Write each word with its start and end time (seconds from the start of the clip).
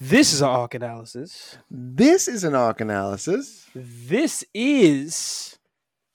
This 0.00 0.32
is 0.32 0.42
an 0.42 0.48
arc 0.48 0.74
analysis. 0.74 1.58
This 1.70 2.28
is 2.28 2.44
an 2.44 2.54
arc 2.54 2.80
analysis. 2.80 3.66
This 3.74 4.44
is 4.54 5.58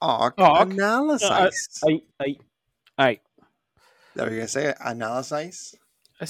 Arc, 0.01 0.35
Arc? 0.37 0.69
analysis. 0.71 1.81
I 1.85 2.01
I 2.21 2.35
I 2.97 3.19
Are 4.19 4.29
you 4.29 4.37
gonna 4.37 4.47
say 4.47 4.67
it? 4.67 4.77
Analysis? 4.79 5.75
a 6.21 6.23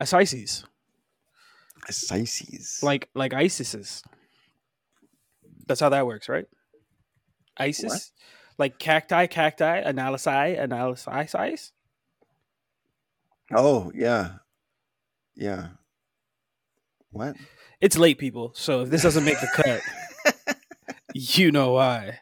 Isis 0.00 0.64
Analysis. 2.10 2.82
like 2.82 3.10
like 3.14 3.34
ISIS's. 3.34 4.02
That's 5.66 5.80
how 5.80 5.88
that 5.90 6.06
works, 6.06 6.28
right? 6.28 6.46
ISIS, 7.58 7.84
What? 7.84 8.10
like 8.58 8.78
cacti, 8.78 9.26
cacti, 9.26 9.82
analysi, 9.82 10.58
analysis. 10.58 11.72
Oh 13.54 13.92
yeah, 13.94 14.36
yeah. 15.34 15.68
What? 17.16 17.36
It's 17.80 17.96
late, 17.96 18.18
people. 18.18 18.52
So 18.54 18.82
if 18.82 18.90
this 18.90 19.02
doesn't 19.02 19.24
make 19.24 19.40
the 19.40 19.48
cut, 19.54 20.56
you 21.14 21.50
know 21.50 21.72
why. 21.72 22.18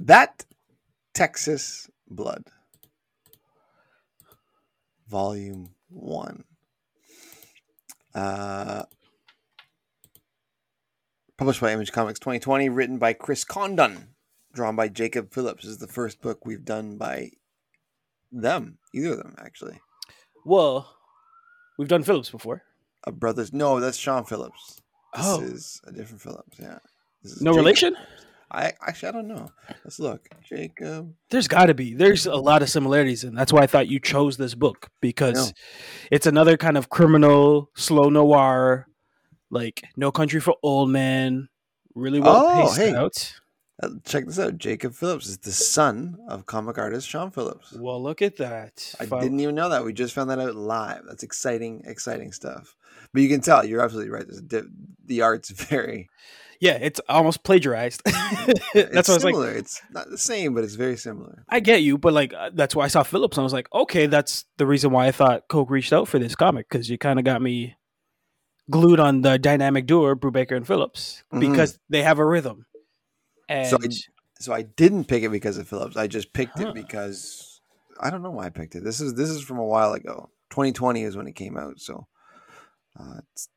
That 0.00 0.44
Texas 1.14 1.88
Blood, 2.08 2.44
Volume 5.08 5.70
One. 5.88 6.44
Uh, 8.12 8.82
published 11.36 11.60
by 11.60 11.72
Image 11.72 11.92
Comics 11.92 12.18
2020, 12.18 12.68
written 12.70 12.98
by 12.98 13.12
Chris 13.12 13.44
Condon, 13.44 14.14
drawn 14.52 14.74
by 14.74 14.88
Jacob 14.88 15.32
Phillips. 15.32 15.62
This 15.62 15.72
is 15.72 15.78
the 15.78 15.86
first 15.86 16.20
book 16.20 16.44
we've 16.44 16.64
done 16.64 16.96
by 16.96 17.30
them, 18.32 18.78
either 18.92 19.12
of 19.12 19.18
them 19.18 19.36
actually. 19.38 19.80
Well, 20.44 20.96
we've 21.80 21.88
done 21.88 22.02
Phillips 22.02 22.28
before. 22.30 22.62
A 23.04 23.10
brothers. 23.12 23.52
No, 23.54 23.80
that's 23.80 23.96
Sean 23.96 24.24
Phillips. 24.24 24.82
This 25.16 25.26
Oh. 25.26 25.40
is 25.40 25.80
a 25.86 25.92
different 25.92 26.20
Phillips. 26.20 26.58
Yeah. 26.60 26.78
No 27.40 27.52
Jacob 27.52 27.56
relation? 27.56 27.96
I 28.50 28.72
actually 28.86 29.08
I 29.08 29.12
don't 29.12 29.28
know. 29.28 29.50
Let's 29.84 29.98
look. 29.98 30.28
Jacob. 30.44 31.14
There's 31.30 31.48
got 31.48 31.66
to 31.66 31.74
be. 31.74 31.94
There's 31.94 32.26
a 32.26 32.34
lot 32.36 32.60
of 32.62 32.68
similarities, 32.68 33.24
and 33.24 33.36
that's 33.36 33.52
why 33.52 33.60
I 33.62 33.66
thought 33.66 33.88
you 33.88 33.98
chose 34.00 34.36
this 34.36 34.54
book 34.54 34.88
because 35.00 35.54
it's 36.10 36.26
another 36.26 36.56
kind 36.56 36.76
of 36.76 36.90
criminal, 36.90 37.70
slow 37.76 38.10
noir, 38.10 38.86
like 39.50 39.84
No 39.96 40.12
Country 40.12 40.40
for 40.40 40.56
Old 40.62 40.90
Men. 40.90 41.48
Really 41.94 42.20
well 42.20 42.36
Oh, 42.46 42.62
paced 42.66 42.76
hey. 42.78 42.94
out. 42.94 43.39
Uh, 43.82 43.88
check 44.04 44.26
this 44.26 44.38
out. 44.38 44.58
Jacob 44.58 44.94
Phillips 44.94 45.26
is 45.26 45.38
the 45.38 45.52
son 45.52 46.18
of 46.28 46.44
comic 46.46 46.76
artist 46.78 47.08
Sean 47.08 47.30
Phillips. 47.30 47.72
Well, 47.72 48.02
look 48.02 48.20
at 48.20 48.36
that. 48.36 48.94
I 49.00 49.06
Fo- 49.06 49.20
didn't 49.20 49.40
even 49.40 49.54
know 49.54 49.68
that. 49.70 49.84
We 49.84 49.92
just 49.92 50.12
found 50.14 50.28
that 50.30 50.38
out 50.38 50.54
live. 50.54 51.02
That's 51.08 51.22
exciting, 51.22 51.82
exciting 51.86 52.32
stuff. 52.32 52.74
But 53.14 53.22
you 53.22 53.28
can 53.28 53.40
tell 53.40 53.64
you're 53.64 53.80
absolutely 53.82 54.10
right. 54.10 54.26
Di- 54.46 54.62
the 55.06 55.22
art's 55.22 55.50
very. 55.68 56.08
Yeah, 56.60 56.74
it's 56.74 57.00
almost 57.08 57.42
plagiarized. 57.42 58.02
that's 58.04 58.52
it's 58.74 59.08
why 59.08 59.14
I 59.14 59.16
was 59.16 59.24
like, 59.24 59.32
similar. 59.34 59.50
it's 59.52 59.80
not 59.92 60.10
the 60.10 60.18
same, 60.18 60.52
but 60.52 60.62
it's 60.62 60.74
very 60.74 60.98
similar. 60.98 61.42
I 61.48 61.60
get 61.60 61.82
you, 61.82 61.96
but 61.96 62.12
like 62.12 62.34
uh, 62.34 62.50
that's 62.52 62.76
why 62.76 62.84
I 62.84 62.88
saw 62.88 63.02
Phillips 63.02 63.38
and 63.38 63.42
I 63.42 63.44
was 63.44 63.54
like, 63.54 63.68
okay, 63.72 64.06
that's 64.06 64.44
the 64.58 64.66
reason 64.66 64.90
why 64.90 65.06
I 65.06 65.10
thought 65.12 65.48
Coke 65.48 65.70
reached 65.70 65.94
out 65.94 66.06
for 66.06 66.18
this 66.18 66.34
comic 66.34 66.68
because 66.68 66.90
you 66.90 66.98
kind 66.98 67.18
of 67.18 67.24
got 67.24 67.40
me 67.40 67.76
glued 68.70 69.00
on 69.00 69.22
the 69.22 69.38
dynamic 69.38 69.86
duo 69.86 70.14
Brubaker 70.14 70.54
and 70.54 70.66
Phillips 70.66 71.24
Mhm. 71.32 71.40
because 71.40 71.78
they 71.88 72.02
have 72.02 72.18
a 72.18 72.26
rhythm. 72.26 72.66
And 73.50 73.66
So 73.66 73.76
I, 73.82 73.88
so 74.38 74.52
I 74.54 74.62
didn't 74.62 75.04
pick 75.06 75.24
it 75.24 75.30
because 75.30 75.58
of 75.58 75.68
Phillips. 75.68 75.96
I 75.96 76.06
just 76.06 76.32
picked 76.32 76.58
Huh. 76.58 76.68
it 76.68 76.74
because 76.74 77.60
I 78.00 78.08
don't 78.10 78.22
know 78.22 78.30
why 78.30 78.46
I 78.46 78.50
picked 78.50 78.76
it. 78.76 78.84
This 78.84 79.00
is 79.00 79.14
this 79.14 79.28
is 79.28 79.42
from 79.42 79.58
a 79.58 79.64
while 79.66 79.92
ago. 79.92 80.30
2020 80.50 81.02
is 81.02 81.16
when 81.16 81.26
it 81.26 81.34
came 81.34 81.56
out. 81.58 81.80
So 81.80 82.06
uh, 82.98 83.18
it's, 83.32 83.48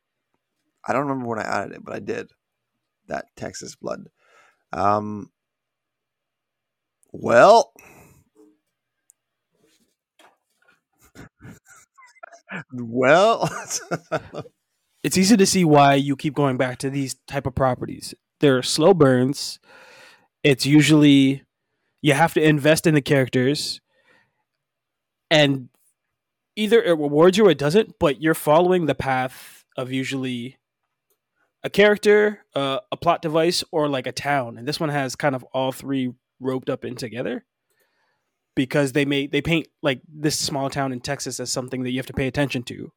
I 0.86 0.92
don't 0.92 1.06
remember 1.06 1.28
when 1.28 1.38
I 1.38 1.44
added 1.44 1.76
it, 1.76 1.84
but 1.84 1.94
I 1.94 2.00
did. 2.00 2.30
That 3.06 3.26
Texas 3.36 3.76
Blood. 3.76 4.08
Um. 4.72 5.30
Well. 7.12 7.72
well. 12.72 13.48
it's 15.04 15.16
easy 15.16 15.36
to 15.36 15.46
see 15.46 15.64
why 15.64 15.94
you 15.94 16.16
keep 16.16 16.34
going 16.34 16.56
back 16.56 16.78
to 16.78 16.90
these 16.90 17.14
type 17.28 17.46
of 17.46 17.54
properties. 17.54 18.14
They're 18.40 18.62
slow 18.62 18.92
burns. 18.94 19.60
It's 20.44 20.66
usually 20.66 21.42
you 22.02 22.12
have 22.12 22.34
to 22.34 22.42
invest 22.42 22.86
in 22.86 22.94
the 22.94 23.00
characters 23.00 23.80
and 25.30 25.70
either 26.54 26.82
it 26.82 26.92
rewards 26.92 27.36
you 27.36 27.46
or 27.46 27.50
it 27.50 27.58
doesn't, 27.58 27.98
but 27.98 28.22
you're 28.22 28.34
following 28.34 28.86
the 28.86 28.94
path 28.94 29.64
of 29.76 29.90
usually 29.90 30.58
a 31.62 31.70
character, 31.70 32.44
uh, 32.54 32.78
a 32.92 32.96
plot 32.96 33.22
device, 33.22 33.64
or 33.72 33.88
like 33.88 34.06
a 34.06 34.12
town. 34.12 34.58
And 34.58 34.68
this 34.68 34.78
one 34.78 34.90
has 34.90 35.16
kind 35.16 35.34
of 35.34 35.42
all 35.54 35.72
three 35.72 36.12
roped 36.40 36.68
up 36.68 36.84
in 36.84 36.94
together 36.94 37.44
because 38.54 38.92
they 38.92 39.04
may 39.04 39.26
they 39.26 39.40
paint 39.40 39.66
like 39.82 40.00
this 40.06 40.38
small 40.38 40.70
town 40.70 40.92
in 40.92 41.00
Texas 41.00 41.40
as 41.40 41.50
something 41.50 41.82
that 41.82 41.90
you 41.90 41.98
have 41.98 42.06
to 42.06 42.12
pay 42.12 42.26
attention 42.26 42.62
to. 42.64 42.92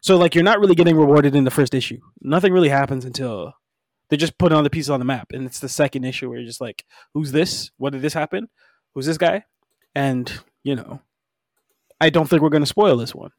So 0.00 0.16
like 0.16 0.34
you're 0.34 0.44
not 0.44 0.60
really 0.60 0.74
getting 0.74 0.96
rewarded 0.96 1.34
in 1.34 1.44
the 1.44 1.50
first 1.50 1.74
issue. 1.74 2.00
Nothing 2.20 2.52
really 2.52 2.68
happens 2.68 3.04
until 3.04 3.54
they 4.08 4.16
just 4.16 4.38
put 4.38 4.52
all 4.52 4.62
the 4.62 4.70
pieces 4.70 4.90
on 4.90 5.00
the 5.00 5.04
map, 5.04 5.28
and 5.32 5.44
it's 5.46 5.60
the 5.60 5.68
second 5.68 6.04
issue 6.04 6.28
where 6.28 6.38
you're 6.38 6.46
just 6.46 6.60
like, 6.60 6.84
"Who's 7.14 7.32
this? 7.32 7.70
What 7.76 7.92
did 7.92 8.02
this 8.02 8.14
happen? 8.14 8.48
Who's 8.94 9.06
this 9.06 9.18
guy?" 9.18 9.44
And 9.94 10.32
you 10.62 10.76
know, 10.76 11.00
I 12.00 12.10
don't 12.10 12.28
think 12.28 12.42
we're 12.42 12.48
going 12.48 12.62
to 12.62 12.66
spoil 12.66 12.96
this 12.96 13.14
one. 13.14 13.30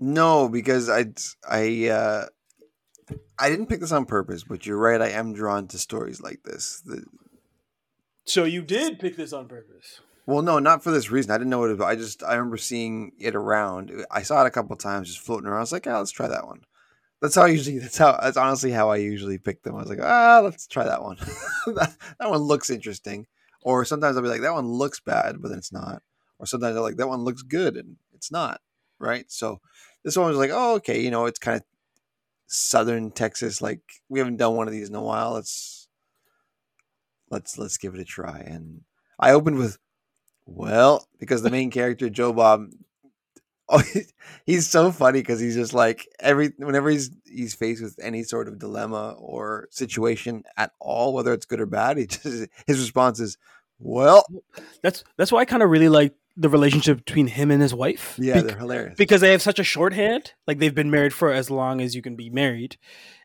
no, 0.00 0.48
because 0.48 0.88
I 0.88 1.06
I 1.48 1.88
uh, 1.88 2.26
I 3.38 3.50
didn't 3.50 3.66
pick 3.66 3.80
this 3.80 3.92
on 3.92 4.04
purpose, 4.06 4.44
but 4.44 4.66
you're 4.66 4.78
right. 4.78 5.00
I 5.00 5.10
am 5.10 5.32
drawn 5.32 5.66
to 5.68 5.78
stories 5.78 6.20
like 6.20 6.42
this. 6.44 6.82
The, 6.84 7.04
So 8.24 8.44
you 8.44 8.62
did 8.62 8.98
pick 8.98 9.16
this 9.16 9.32
on 9.32 9.48
purpose. 9.48 10.00
Well, 10.26 10.42
no, 10.42 10.58
not 10.58 10.84
for 10.84 10.90
this 10.90 11.10
reason. 11.10 11.30
I 11.30 11.38
didn't 11.38 11.48
know 11.48 11.60
what 11.60 11.70
it 11.70 11.78
was. 11.78 11.86
I 11.86 11.96
just 11.96 12.22
I 12.22 12.34
remember 12.34 12.58
seeing 12.58 13.12
it 13.18 13.34
around. 13.34 13.90
I 14.10 14.22
saw 14.22 14.42
it 14.44 14.46
a 14.46 14.50
couple 14.50 14.76
times 14.76 15.08
just 15.08 15.20
floating 15.20 15.48
around. 15.48 15.58
I 15.58 15.60
was 15.60 15.72
like, 15.72 15.86
ah, 15.86 15.98
let's 15.98 16.10
try 16.10 16.28
that 16.28 16.46
one. 16.46 16.64
That's 17.20 17.34
how 17.34 17.42
I 17.42 17.48
usually. 17.48 17.78
That's 17.78 17.98
how. 17.98 18.18
That's 18.20 18.36
honestly 18.36 18.70
how 18.70 18.90
I 18.90 18.96
usually 18.96 19.38
pick 19.38 19.62
them. 19.62 19.74
I 19.74 19.80
was 19.80 19.88
like, 19.88 20.00
ah, 20.00 20.40
let's 20.42 20.66
try 20.66 20.84
that 20.84 21.02
one. 21.02 21.16
that, 21.66 21.96
that 22.20 22.30
one 22.30 22.40
looks 22.40 22.70
interesting. 22.70 23.26
Or 23.62 23.84
sometimes 23.84 24.16
I'll 24.16 24.22
be 24.22 24.28
like, 24.28 24.42
that 24.42 24.54
one 24.54 24.68
looks 24.68 25.00
bad, 25.00 25.42
but 25.42 25.48
then 25.48 25.58
it's 25.58 25.72
not. 25.72 26.02
Or 26.38 26.46
sometimes 26.46 26.76
I'm 26.76 26.82
like, 26.82 26.96
that 26.96 27.08
one 27.08 27.24
looks 27.24 27.42
good 27.42 27.76
and 27.76 27.96
it's 28.14 28.30
not. 28.30 28.60
Right. 29.00 29.30
So 29.30 29.60
this 30.04 30.16
one 30.16 30.28
was 30.28 30.38
like, 30.38 30.50
oh, 30.52 30.76
okay. 30.76 31.00
You 31.00 31.10
know, 31.10 31.26
it's 31.26 31.40
kind 31.40 31.56
of 31.56 31.64
southern 32.46 33.10
Texas. 33.10 33.60
Like 33.60 33.80
we 34.08 34.20
haven't 34.20 34.36
done 34.36 34.54
one 34.54 34.68
of 34.68 34.72
these 34.72 34.88
in 34.88 34.94
a 34.94 35.02
while. 35.02 35.32
Let's 35.32 35.88
let's 37.30 37.58
let's 37.58 37.78
give 37.78 37.94
it 37.94 38.00
a 38.00 38.04
try. 38.04 38.38
And 38.38 38.82
I 39.18 39.32
opened 39.32 39.58
with 39.58 39.78
well, 40.46 41.06
because 41.18 41.42
the 41.42 41.50
main 41.50 41.70
character 41.70 42.08
Joe 42.08 42.32
Bob, 42.32 42.70
oh, 43.68 43.82
he's 44.46 44.68
so 44.68 44.90
funny 44.92 45.20
because 45.20 45.40
he's 45.40 45.54
just 45.54 45.74
like 45.74 46.08
every 46.20 46.52
whenever 46.58 46.90
he's 46.90 47.10
he's 47.24 47.54
faced 47.54 47.82
with 47.82 47.98
any 48.02 48.22
sort 48.22 48.48
of 48.48 48.58
dilemma 48.58 49.14
or 49.18 49.68
situation 49.70 50.44
at 50.56 50.72
all, 50.80 51.12
whether 51.14 51.32
it's 51.32 51.46
good 51.46 51.60
or 51.60 51.66
bad, 51.66 51.96
he 51.98 52.06
just 52.06 52.24
his 52.66 52.78
response 52.80 53.20
is, 53.20 53.36
"Well, 53.78 54.24
That's 54.82 55.04
that's 55.16 55.32
why 55.32 55.40
I 55.40 55.44
kind 55.44 55.62
of 55.62 55.70
really 55.70 55.88
like 55.88 56.14
the 56.40 56.48
relationship 56.48 56.98
between 57.04 57.26
him 57.26 57.50
and 57.50 57.60
his 57.60 57.74
wife. 57.74 58.14
yeah, 58.16 58.34
Bec- 58.34 58.44
they're 58.44 58.58
hilarious." 58.58 58.94
because 58.96 59.20
they 59.20 59.32
have 59.32 59.42
such 59.42 59.58
a 59.58 59.64
shorthand. 59.64 60.32
Like 60.46 60.58
they've 60.58 60.74
been 60.74 60.90
married 60.90 61.12
for 61.12 61.32
as 61.32 61.50
long 61.50 61.80
as 61.80 61.94
you 61.94 62.02
can 62.02 62.16
be 62.16 62.30
married, 62.30 62.76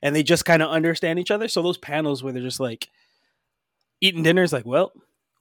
and 0.01 0.15
they 0.15 0.23
just 0.23 0.45
kind 0.45 0.61
of 0.63 0.69
understand 0.69 1.19
each 1.19 1.31
other. 1.31 1.47
So 1.47 1.61
those 1.61 1.77
panels 1.77 2.23
where 2.23 2.33
they're 2.33 2.41
just 2.41 2.59
like 2.59 2.89
eating 4.01 4.23
dinner 4.23 4.43
is 4.43 4.51
like, 4.53 4.65
well, 4.65 4.91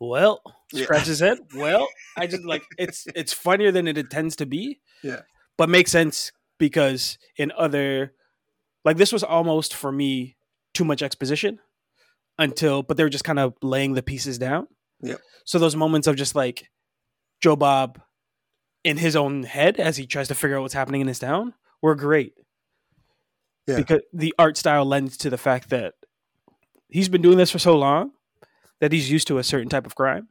well. 0.00 0.42
Scratch 0.74 1.06
his 1.06 1.20
head. 1.20 1.38
Well, 1.54 1.88
I 2.16 2.26
just 2.26 2.44
like 2.44 2.62
it's 2.78 3.06
it's 3.14 3.32
funnier 3.32 3.70
than 3.70 3.86
it 3.86 3.98
intends 3.98 4.36
to 4.36 4.46
be. 4.46 4.80
Yeah. 5.02 5.22
but 5.58 5.68
makes 5.68 5.90
sense 5.90 6.32
because 6.58 7.18
in 7.36 7.52
other 7.58 8.14
like 8.84 8.96
this 8.96 9.12
was 9.12 9.24
almost 9.24 9.74
for 9.74 9.90
me 9.90 10.36
too 10.74 10.84
much 10.84 11.02
exposition 11.02 11.58
until 12.38 12.82
but 12.82 12.96
they 12.96 13.02
were 13.02 13.10
just 13.10 13.24
kind 13.24 13.38
of 13.38 13.54
laying 13.62 13.94
the 13.94 14.02
pieces 14.02 14.38
down. 14.38 14.68
Yeah. 15.00 15.16
So 15.44 15.58
those 15.58 15.76
moments 15.76 16.06
of 16.06 16.16
just 16.16 16.34
like 16.34 16.68
Joe 17.40 17.56
Bob 17.56 18.00
in 18.84 18.96
his 18.96 19.16
own 19.16 19.42
head 19.42 19.78
as 19.78 19.96
he 19.96 20.06
tries 20.06 20.28
to 20.28 20.34
figure 20.34 20.56
out 20.56 20.62
what's 20.62 20.74
happening 20.74 21.00
in 21.00 21.08
his 21.08 21.18
town 21.18 21.54
were 21.80 21.94
great. 21.94 22.34
Yeah. 23.66 23.76
Because 23.76 24.00
the 24.12 24.34
art 24.38 24.56
style 24.56 24.84
lends 24.84 25.16
to 25.18 25.30
the 25.30 25.38
fact 25.38 25.70
that 25.70 25.94
he's 26.88 27.08
been 27.08 27.22
doing 27.22 27.38
this 27.38 27.50
for 27.50 27.58
so 27.58 27.76
long 27.76 28.12
that 28.80 28.92
he's 28.92 29.10
used 29.10 29.28
to 29.28 29.38
a 29.38 29.44
certain 29.44 29.68
type 29.68 29.86
of 29.86 29.94
crime. 29.94 30.28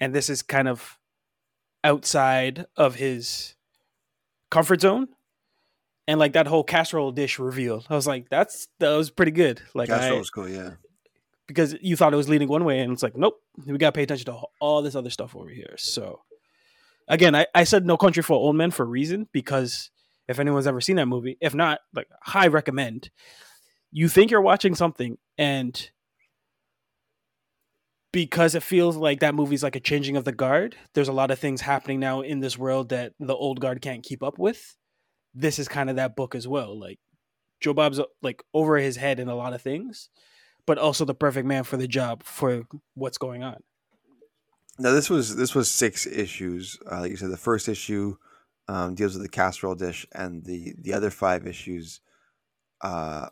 And 0.00 0.14
this 0.14 0.28
is 0.28 0.42
kind 0.42 0.68
of 0.68 0.98
outside 1.82 2.66
of 2.76 2.96
his 2.96 3.54
comfort 4.50 4.80
zone. 4.80 5.08
And 6.06 6.20
like 6.20 6.34
that 6.34 6.46
whole 6.46 6.64
casserole 6.64 7.12
dish 7.12 7.38
reveal, 7.38 7.82
I 7.88 7.94
was 7.94 8.06
like, 8.06 8.28
"That's 8.28 8.68
that 8.78 8.94
was 8.94 9.10
pretty 9.10 9.32
good." 9.32 9.62
Like, 9.74 9.88
Castro 9.88 10.16
I, 10.16 10.18
was 10.18 10.28
cool, 10.28 10.48
yeah. 10.48 10.72
because 11.46 11.74
you 11.80 11.96
thought 11.96 12.12
it 12.12 12.16
was 12.16 12.28
leading 12.28 12.48
one 12.48 12.66
way, 12.66 12.80
and 12.80 12.92
it's 12.92 13.02
like, 13.02 13.16
nope, 13.16 13.40
we 13.66 13.78
gotta 13.78 13.92
pay 13.92 14.02
attention 14.02 14.26
to 14.26 14.42
all 14.60 14.82
this 14.82 14.94
other 14.94 15.08
stuff 15.08 15.34
over 15.34 15.48
here. 15.48 15.74
So 15.78 16.20
again, 17.08 17.34
I, 17.34 17.46
I 17.54 17.64
said 17.64 17.86
No 17.86 17.96
Country 17.96 18.22
for 18.22 18.34
Old 18.34 18.56
Men 18.56 18.70
for 18.70 18.82
a 18.82 18.86
reason 18.86 19.28
because 19.32 19.90
if 20.28 20.38
anyone's 20.38 20.66
ever 20.66 20.80
seen 20.80 20.96
that 20.96 21.06
movie, 21.06 21.36
if 21.40 21.54
not, 21.54 21.80
like 21.94 22.08
high 22.22 22.48
recommend. 22.48 23.10
You 23.90 24.08
think 24.08 24.30
you're 24.30 24.40
watching 24.40 24.74
something 24.74 25.18
and 25.38 25.90
because 28.14 28.54
it 28.54 28.62
feels 28.62 28.96
like 28.96 29.18
that 29.20 29.34
movie's 29.34 29.64
like 29.64 29.74
a 29.74 29.80
changing 29.80 30.16
of 30.16 30.24
the 30.24 30.32
guard, 30.32 30.76
there's 30.94 31.08
a 31.08 31.12
lot 31.12 31.32
of 31.32 31.38
things 31.38 31.60
happening 31.60 31.98
now 31.98 32.20
in 32.20 32.38
this 32.38 32.56
world 32.56 32.90
that 32.90 33.12
the 33.18 33.34
old 33.34 33.60
guard 33.60 33.82
can't 33.82 34.04
keep 34.04 34.22
up 34.22 34.38
with. 34.38 34.76
This 35.34 35.58
is 35.58 35.66
kind 35.66 35.90
of 35.90 35.96
that 35.96 36.14
book 36.14 36.36
as 36.36 36.46
well. 36.46 36.78
Like 36.78 37.00
Joe 37.60 37.74
Bob's 37.74 38.00
like 38.22 38.44
over 38.54 38.76
his 38.76 38.96
head 38.96 39.18
in 39.18 39.28
a 39.28 39.34
lot 39.34 39.52
of 39.52 39.60
things, 39.60 40.10
but 40.64 40.78
also 40.78 41.04
the 41.04 41.12
perfect 41.12 41.44
man 41.44 41.64
for 41.64 41.76
the 41.76 41.88
job 41.88 42.22
for 42.22 42.62
what's 42.94 43.18
going 43.18 43.42
on. 43.42 43.56
Now 44.78 44.92
this 44.92 45.10
was 45.10 45.34
this 45.34 45.54
was 45.54 45.68
six 45.68 46.06
issues. 46.06 46.78
Uh, 46.90 47.00
like 47.00 47.10
you 47.10 47.16
said, 47.16 47.30
the 47.30 47.36
first 47.36 47.68
issue 47.68 48.16
um, 48.68 48.94
deals 48.94 49.14
with 49.14 49.22
the 49.22 49.28
casserole 49.28 49.74
dish, 49.74 50.06
and 50.12 50.44
the 50.44 50.74
the 50.80 50.92
other 50.92 51.10
five 51.10 51.48
issues 51.48 52.00
uh, 52.80 53.28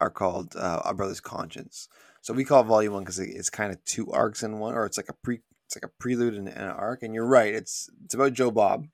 are 0.00 0.10
called 0.10 0.56
uh, 0.56 0.80
Our 0.84 0.94
Brother's 0.94 1.20
Conscience. 1.20 1.88
So 2.26 2.34
we 2.34 2.42
call 2.42 2.62
it 2.62 2.66
Volume 2.66 2.92
One 2.92 3.04
because 3.04 3.20
it's 3.20 3.50
kind 3.50 3.72
of 3.72 3.84
two 3.84 4.10
arcs 4.10 4.42
in 4.42 4.58
one, 4.58 4.74
or 4.74 4.84
it's 4.84 4.96
like 4.96 5.08
a 5.08 5.12
pre 5.12 5.38
it's 5.64 5.76
like 5.76 5.84
a 5.84 6.00
prelude 6.00 6.34
and, 6.34 6.48
and 6.48 6.58
an 6.58 6.70
arc. 6.70 7.04
And 7.04 7.14
you're 7.14 7.24
right, 7.24 7.54
it's 7.54 7.88
it's 8.04 8.14
about 8.14 8.32
Joe 8.32 8.50
Bob, 8.50 8.88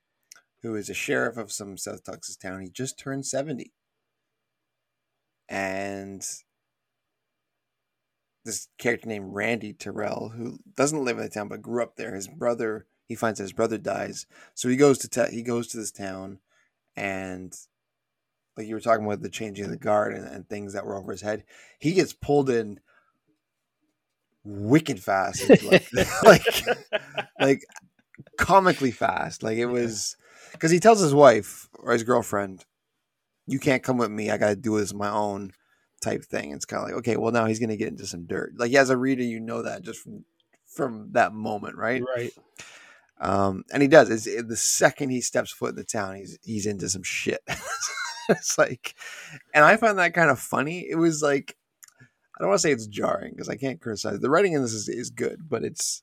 who 0.60 0.74
is 0.74 0.90
a 0.90 0.94
sheriff 0.94 1.38
of 1.38 1.50
some 1.50 1.78
South 1.78 2.04
Texas 2.04 2.36
town. 2.36 2.60
He 2.60 2.68
just 2.68 2.98
turned 2.98 3.24
seventy, 3.24 3.72
and 5.48 6.22
this 8.44 8.68
character 8.76 9.08
named 9.08 9.32
Randy 9.32 9.72
Terrell, 9.72 10.34
who 10.36 10.58
doesn't 10.76 11.02
live 11.02 11.16
in 11.16 11.24
the 11.24 11.30
town 11.30 11.48
but 11.48 11.62
grew 11.62 11.82
up 11.82 11.96
there. 11.96 12.14
His 12.14 12.28
brother, 12.28 12.84
he 13.08 13.14
finds 13.14 13.40
his 13.40 13.54
brother 13.54 13.78
dies, 13.78 14.26
so 14.52 14.68
he 14.68 14.76
goes 14.76 14.98
to 14.98 15.08
te- 15.08 15.34
he 15.34 15.40
goes 15.40 15.68
to 15.68 15.78
this 15.78 15.90
town, 15.90 16.38
and 16.96 17.56
like 18.58 18.66
you 18.66 18.74
were 18.74 18.80
talking 18.82 19.06
about 19.06 19.22
the 19.22 19.30
changing 19.30 19.64
of 19.64 19.70
the 19.70 19.78
guard 19.78 20.12
and, 20.12 20.26
and 20.26 20.46
things 20.50 20.74
that 20.74 20.84
were 20.84 20.98
over 20.98 21.12
his 21.12 21.22
head, 21.22 21.44
he 21.78 21.94
gets 21.94 22.12
pulled 22.12 22.50
in 22.50 22.78
wicked 24.44 25.02
fast, 25.02 25.48
like 25.64 25.86
like 26.24 26.44
like 27.40 27.64
comically 28.38 28.90
fast. 28.90 29.42
Like 29.42 29.58
it 29.58 29.66
was 29.66 30.16
because 30.52 30.70
he 30.70 30.80
tells 30.80 31.00
his 31.00 31.14
wife 31.14 31.68
or 31.74 31.92
his 31.92 32.02
girlfriend, 32.02 32.64
"You 33.46 33.58
can't 33.58 33.82
come 33.82 33.98
with 33.98 34.10
me. 34.10 34.30
I 34.30 34.38
got 34.38 34.48
to 34.50 34.56
do 34.56 34.78
this 34.78 34.92
on 34.92 34.98
my 34.98 35.10
own." 35.10 35.52
type 36.02 36.24
thing. 36.24 36.50
It's 36.50 36.64
kind 36.64 36.82
of 36.82 36.88
like, 36.88 36.98
okay, 36.98 37.16
well 37.16 37.30
now 37.30 37.46
he's 37.46 37.60
going 37.60 37.70
to 37.70 37.76
get 37.76 37.88
into 37.88 38.06
some 38.06 38.26
dirt. 38.26 38.54
Like 38.56 38.74
as 38.74 38.90
a 38.90 38.96
reader, 38.96 39.22
you 39.22 39.38
know 39.38 39.62
that 39.62 39.82
just 39.82 40.00
from 40.00 40.24
from 40.66 41.10
that 41.12 41.32
moment, 41.32 41.76
right? 41.76 42.02
Right. 42.16 42.32
Um, 43.20 43.64
and 43.72 43.82
he 43.82 43.88
does. 43.88 44.10
It's, 44.10 44.26
it, 44.26 44.48
the 44.48 44.56
second 44.56 45.10
he 45.10 45.20
steps 45.20 45.52
foot 45.52 45.70
in 45.70 45.76
the 45.76 45.84
town, 45.84 46.16
he's 46.16 46.38
he's 46.42 46.66
into 46.66 46.88
some 46.88 47.04
shit. 47.04 47.40
it's 48.28 48.58
like, 48.58 48.94
and 49.54 49.64
I 49.64 49.76
find 49.76 49.98
that 49.98 50.14
kind 50.14 50.30
of 50.30 50.40
funny. 50.40 50.86
It 50.88 50.96
was 50.96 51.22
like, 51.22 51.56
I 52.36 52.40
don't 52.40 52.48
want 52.48 52.60
to 52.60 52.62
say 52.62 52.72
it's 52.72 52.86
jarring 52.86 53.32
because 53.32 53.48
I 53.48 53.56
can't 53.56 53.80
criticize 53.80 54.20
the 54.20 54.30
writing 54.30 54.54
in 54.54 54.62
this 54.62 54.72
is, 54.72 54.88
is 54.88 55.10
good, 55.10 55.48
but 55.48 55.64
it's 55.64 56.02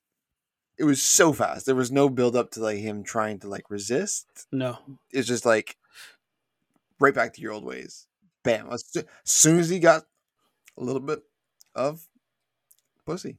it 0.77 0.83
was 0.85 1.01
so 1.01 1.33
fast. 1.33 1.65
There 1.65 1.75
was 1.75 1.91
no 1.91 2.09
build 2.09 2.35
up 2.35 2.51
to 2.51 2.61
like 2.61 2.77
him 2.77 3.03
trying 3.03 3.39
to 3.39 3.49
like 3.49 3.69
resist. 3.69 4.47
No, 4.51 4.77
it's 5.11 5.27
just 5.27 5.45
like 5.45 5.75
right 6.99 7.13
back 7.13 7.33
to 7.33 7.41
your 7.41 7.53
old 7.53 7.65
ways 7.65 8.07
bam. 8.43 8.69
As 8.71 8.83
soon 9.23 9.59
as 9.59 9.69
he 9.69 9.79
got 9.79 10.03
a 10.77 10.83
little 10.83 11.01
bit 11.01 11.21
of 11.75 12.07
pussy, 13.05 13.37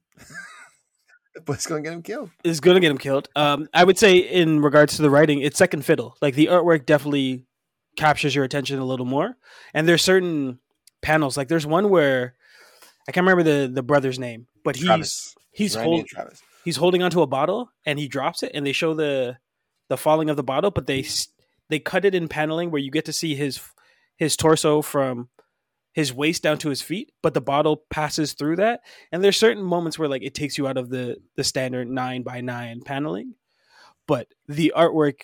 it's 1.49 1.67
gonna 1.67 1.83
get 1.83 1.93
him 1.93 2.03
killed. 2.03 2.31
It's 2.45 2.61
gonna 2.61 2.81
get 2.81 2.91
him 2.91 2.99
killed. 2.99 3.29
Um, 3.37 3.69
I 3.75 3.85
would 3.85 3.99
say 3.99 4.19
in 4.19 4.61
regards 4.61 4.97
to 4.97 5.03
the 5.03 5.11
writing, 5.11 5.41
it's 5.41 5.59
second 5.59 5.85
fiddle. 5.85 6.17
Like 6.21 6.35
the 6.35 6.47
artwork 6.47 6.87
definitely 6.87 7.47
captures 7.97 8.35
your 8.35 8.45
attention 8.45 8.79
a 8.79 8.85
little 8.85 9.07
more. 9.07 9.37
And 9.75 9.89
there's 9.89 10.03
certain 10.03 10.59
panels. 11.03 11.37
Like 11.37 11.49
there's 11.49 11.67
one 11.67 11.91
where 11.91 12.35
I 13.09 13.13
can't 13.13 13.27
remember 13.27 13.43
the 13.43 13.73
the 13.73 13.83
brother's 13.83 14.19
name, 14.19 14.47
but 14.65 14.77
he's 14.77 14.87
Travis. 14.87 15.35
he's 15.53 15.75
holding 15.75 16.07
he's 16.65 16.77
holding 16.77 17.03
onto 17.03 17.23
a 17.23 17.27
bottle 17.27 17.71
and 17.87 17.99
he 17.99 18.09
drops 18.09 18.43
it, 18.43 18.53
and 18.55 18.67
they 18.67 18.73
show 18.73 18.95
the 18.95 19.39
the 19.89 19.97
falling 19.97 20.31
of 20.31 20.37
the 20.37 20.43
bottle, 20.43 20.71
but 20.71 20.87
they 20.87 21.05
they 21.69 21.79
cut 21.79 22.05
it 22.05 22.15
in 22.15 22.29
paneling 22.29 22.71
where 22.71 22.81
you 22.81 22.91
get 22.91 23.07
to 23.07 23.13
see 23.13 23.35
his 23.35 23.61
his 24.17 24.37
torso 24.37 24.83
from 24.83 25.29
his 25.93 26.13
waist 26.13 26.43
down 26.43 26.59
to 26.59 26.69
his 26.69 26.83
feet, 26.83 27.11
but 27.23 27.35
the 27.35 27.41
bottle 27.41 27.85
passes 27.91 28.35
through 28.35 28.57
that. 28.57 28.81
And 29.11 29.25
there's 29.25 29.37
certain 29.37 29.63
moments 29.63 29.99
where 29.99 30.09
like 30.09 30.23
it 30.23 30.35
takes 30.35 30.57
you 30.57 30.69
out 30.69 30.77
of 30.77 30.89
the 30.89 31.17
the 31.37 31.45
standard 31.45 31.89
nine 31.89 32.23
by 32.23 32.41
nine 32.41 32.81
paneling, 32.83 33.35
but 34.07 34.29
the 34.47 34.73
artwork 34.77 35.23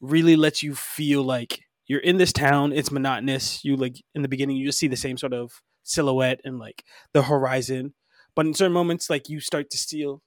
really 0.00 0.36
lets 0.36 0.62
you 0.62 0.74
feel 0.74 1.22
like 1.22 1.60
you're 1.86 2.00
in 2.00 2.16
this 2.16 2.32
town. 2.32 2.72
It's 2.72 2.90
monotonous. 2.90 3.64
You 3.64 3.76
like 3.76 4.02
in 4.14 4.22
the 4.22 4.28
beginning, 4.28 4.56
you 4.56 4.66
just 4.66 4.78
see 4.78 4.88
the 4.88 4.96
same 4.96 5.18
sort 5.18 5.34
of 5.34 5.60
silhouette 5.82 6.40
and 6.44 6.58
like 6.58 6.84
the 7.12 7.22
horizon, 7.22 7.94
but 8.34 8.46
in 8.46 8.54
certain 8.54 8.72
moments, 8.72 9.10
like 9.10 9.28
you 9.28 9.40
start 9.40 9.70
to 9.70 9.78
steal. 9.78 10.22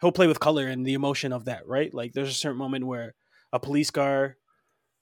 He'll 0.00 0.12
play 0.12 0.26
with 0.26 0.40
color 0.40 0.66
and 0.66 0.86
the 0.86 0.94
emotion 0.94 1.32
of 1.32 1.44
that, 1.44 1.66
right? 1.66 1.92
Like 1.92 2.12
there's 2.12 2.30
a 2.30 2.34
certain 2.34 2.58
moment 2.58 2.86
where 2.86 3.14
a 3.52 3.60
police 3.60 3.90
car 3.90 4.36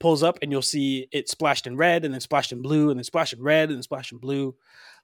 pulls 0.00 0.22
up 0.22 0.38
and 0.42 0.50
you'll 0.50 0.62
see 0.62 1.06
it 1.12 1.28
splashed 1.28 1.66
in 1.66 1.76
red 1.76 2.04
and 2.04 2.12
then 2.12 2.20
splashed 2.20 2.52
in 2.52 2.62
blue 2.62 2.90
and 2.90 2.98
then 2.98 3.04
splashed 3.04 3.32
in 3.32 3.42
red 3.42 3.68
and 3.68 3.78
then 3.78 3.82
splashed 3.82 4.12
in 4.12 4.18
blue. 4.18 4.54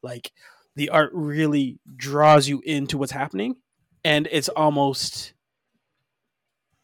Like 0.02 0.32
the 0.76 0.90
art 0.90 1.10
really 1.12 1.78
draws 1.96 2.48
you 2.48 2.60
into 2.64 2.98
what's 2.98 3.12
happening 3.12 3.56
and 4.04 4.28
it's 4.30 4.48
almost 4.50 5.32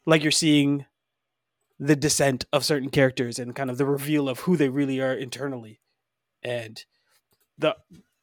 like 0.05 0.23
you're 0.23 0.31
seeing 0.31 0.85
the 1.79 1.95
descent 1.95 2.45
of 2.53 2.65
certain 2.65 2.89
characters 2.89 3.39
and 3.39 3.55
kind 3.55 3.69
of 3.69 3.77
the 3.77 3.85
reveal 3.85 4.29
of 4.29 4.41
who 4.41 4.55
they 4.55 4.69
really 4.69 4.99
are 4.99 5.13
internally. 5.13 5.79
And 6.43 6.83
the 7.57 7.75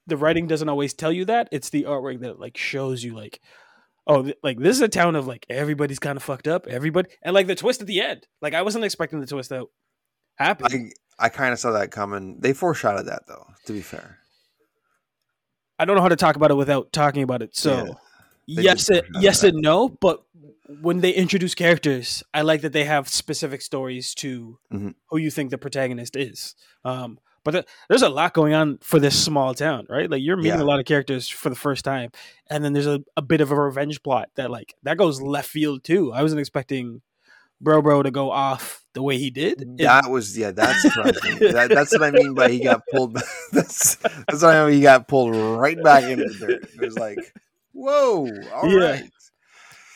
the 0.07 0.17
writing 0.17 0.47
doesn't 0.47 0.69
always 0.69 0.95
tell 0.95 1.13
you 1.13 1.25
that. 1.27 1.49
It's 1.53 1.71
the 1.71 1.85
artwork 1.85 2.21
that 2.21 2.41
like 2.41 2.57
shows 2.57 3.05
you 3.05 3.15
like 3.15 3.41
oh, 4.09 4.23
th- 4.23 4.39
like 4.43 4.59
this 4.59 4.77
is 4.77 4.83
a 4.83 4.89
town 4.89 5.15
of 5.15 5.27
like 5.27 5.47
everybody's 5.49 5.99
kind 5.99 6.17
of 6.17 6.23
fucked 6.23 6.49
up, 6.49 6.67
everybody, 6.67 7.11
and 7.23 7.35
like 7.35 7.47
the 7.47 7.55
twist 7.55 7.81
at 7.81 7.87
the 7.87 8.01
end. 8.01 8.27
Like 8.41 8.55
I 8.55 8.63
wasn't 8.63 8.85
expecting 8.85 9.21
the 9.21 9.27
twist 9.27 9.51
that 9.51 9.65
happened. 10.37 10.93
I 11.19 11.27
I 11.27 11.29
kind 11.29 11.53
of 11.53 11.59
saw 11.59 11.73
that 11.73 11.91
coming. 11.91 12.41
They 12.41 12.53
foreshadowed 12.53 13.07
that 13.07 13.23
though. 13.29 13.47
To 13.67 13.73
be 13.73 13.83
fair, 13.83 14.19
I 15.79 15.85
don't 15.85 15.95
know 15.95 16.03
how 16.03 16.09
to 16.09 16.17
talk 16.17 16.37
about 16.37 16.51
it 16.51 16.57
without 16.57 16.93
talking 16.93 17.23
about 17.23 17.43
it. 17.43 17.57
So 17.57 17.99
yeah, 18.47 18.63
yes, 18.63 18.91
it, 18.91 19.05
yes 19.21 19.45
and 19.45 19.61
no. 19.61 19.89
But 19.89 20.25
when 20.81 21.01
they 21.01 21.13
introduce 21.13 21.55
characters, 21.55 22.23
I 22.33 22.43
like 22.43 22.62
that 22.62 22.73
they 22.73 22.85
have 22.85 23.09
specific 23.09 23.62
stories 23.62 24.14
to 24.17 24.59
mm-hmm. 24.73 24.91
who 25.11 25.19
you 25.19 25.31
think 25.31 25.50
the 25.50 25.59
protagonist 25.59 26.17
is. 26.17 26.55
Um, 26.85 27.19
but 27.45 27.50
the, 27.52 27.64
there's 27.88 28.02
a 28.02 28.09
lot 28.09 28.35
going 28.35 28.54
on 28.54 28.78
for 28.78 28.99
this 28.99 29.18
small 29.18 29.54
town, 29.54 29.87
right? 29.88 30.11
Like 30.11 30.23
you're 30.23 30.37
meeting 30.37 30.59
yeah. 30.59 30.64
a 30.64 30.66
lot 30.66 30.80
of 30.80 30.87
characters 30.87 31.28
for 31.28 31.49
the 31.49 31.57
first 31.57 31.85
time, 31.85 32.11
and 32.49 32.64
then 32.64 32.73
there's 32.73 32.87
a, 32.87 33.02
a 33.16 33.23
bit 33.23 33.40
of 33.40 33.50
a 33.50 33.61
revenge 33.61 34.02
plot 34.02 34.28
that 34.37 34.50
like 34.50 34.75
that 34.83 34.99
goes 34.99 35.21
left 35.21 35.49
field 35.49 35.85
too. 35.85 36.12
I 36.12 36.23
wasn't 36.23 36.40
expecting 36.40 37.02
Bro 37.61 37.83
Bro 37.83 38.04
to 38.04 38.11
go 38.11 38.30
off 38.30 38.85
the 38.95 39.02
way 39.02 39.18
he 39.18 39.30
did. 39.30 39.78
That 39.78 40.04
it, 40.07 40.11
was 40.11 40.37
yeah, 40.37 40.50
that's 40.50 40.83
that, 40.83 41.68
that's 41.71 41.92
what 41.92 42.02
I 42.02 42.11
mean 42.11 42.35
by 42.35 42.50
he 42.50 42.61
got 42.62 42.83
pulled. 42.92 43.14
that's 43.52 43.97
that's 43.97 44.42
what 44.42 44.54
I 44.54 44.66
mean. 44.66 44.75
He 44.75 44.80
got 44.83 45.09
pulled 45.09 45.35
right 45.35 45.80
back 45.83 46.04
into 46.04 46.25
the 46.25 46.47
dirt. 46.47 46.68
It 46.75 46.80
was 46.80 46.99
like, 46.99 47.18
whoa, 47.73 48.28
all 48.54 48.68
yeah. 48.68 48.90
right. 48.90 49.11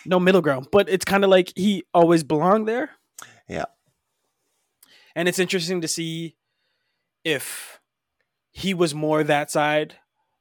No 0.04 0.18
middle 0.18 0.40
ground, 0.40 0.68
but 0.72 0.88
it's 0.88 1.04
kind 1.04 1.22
of 1.22 1.30
like 1.30 1.52
he 1.54 1.84
always 1.94 2.24
belonged 2.24 2.66
there. 2.66 2.90
Yeah, 3.48 3.66
and 5.14 5.28
it's 5.28 5.38
interesting 5.38 5.80
to 5.82 5.88
see 5.88 6.36
if 7.24 7.80
he 8.50 8.74
was 8.74 8.94
more 8.94 9.24
that 9.24 9.50
side 9.50 9.96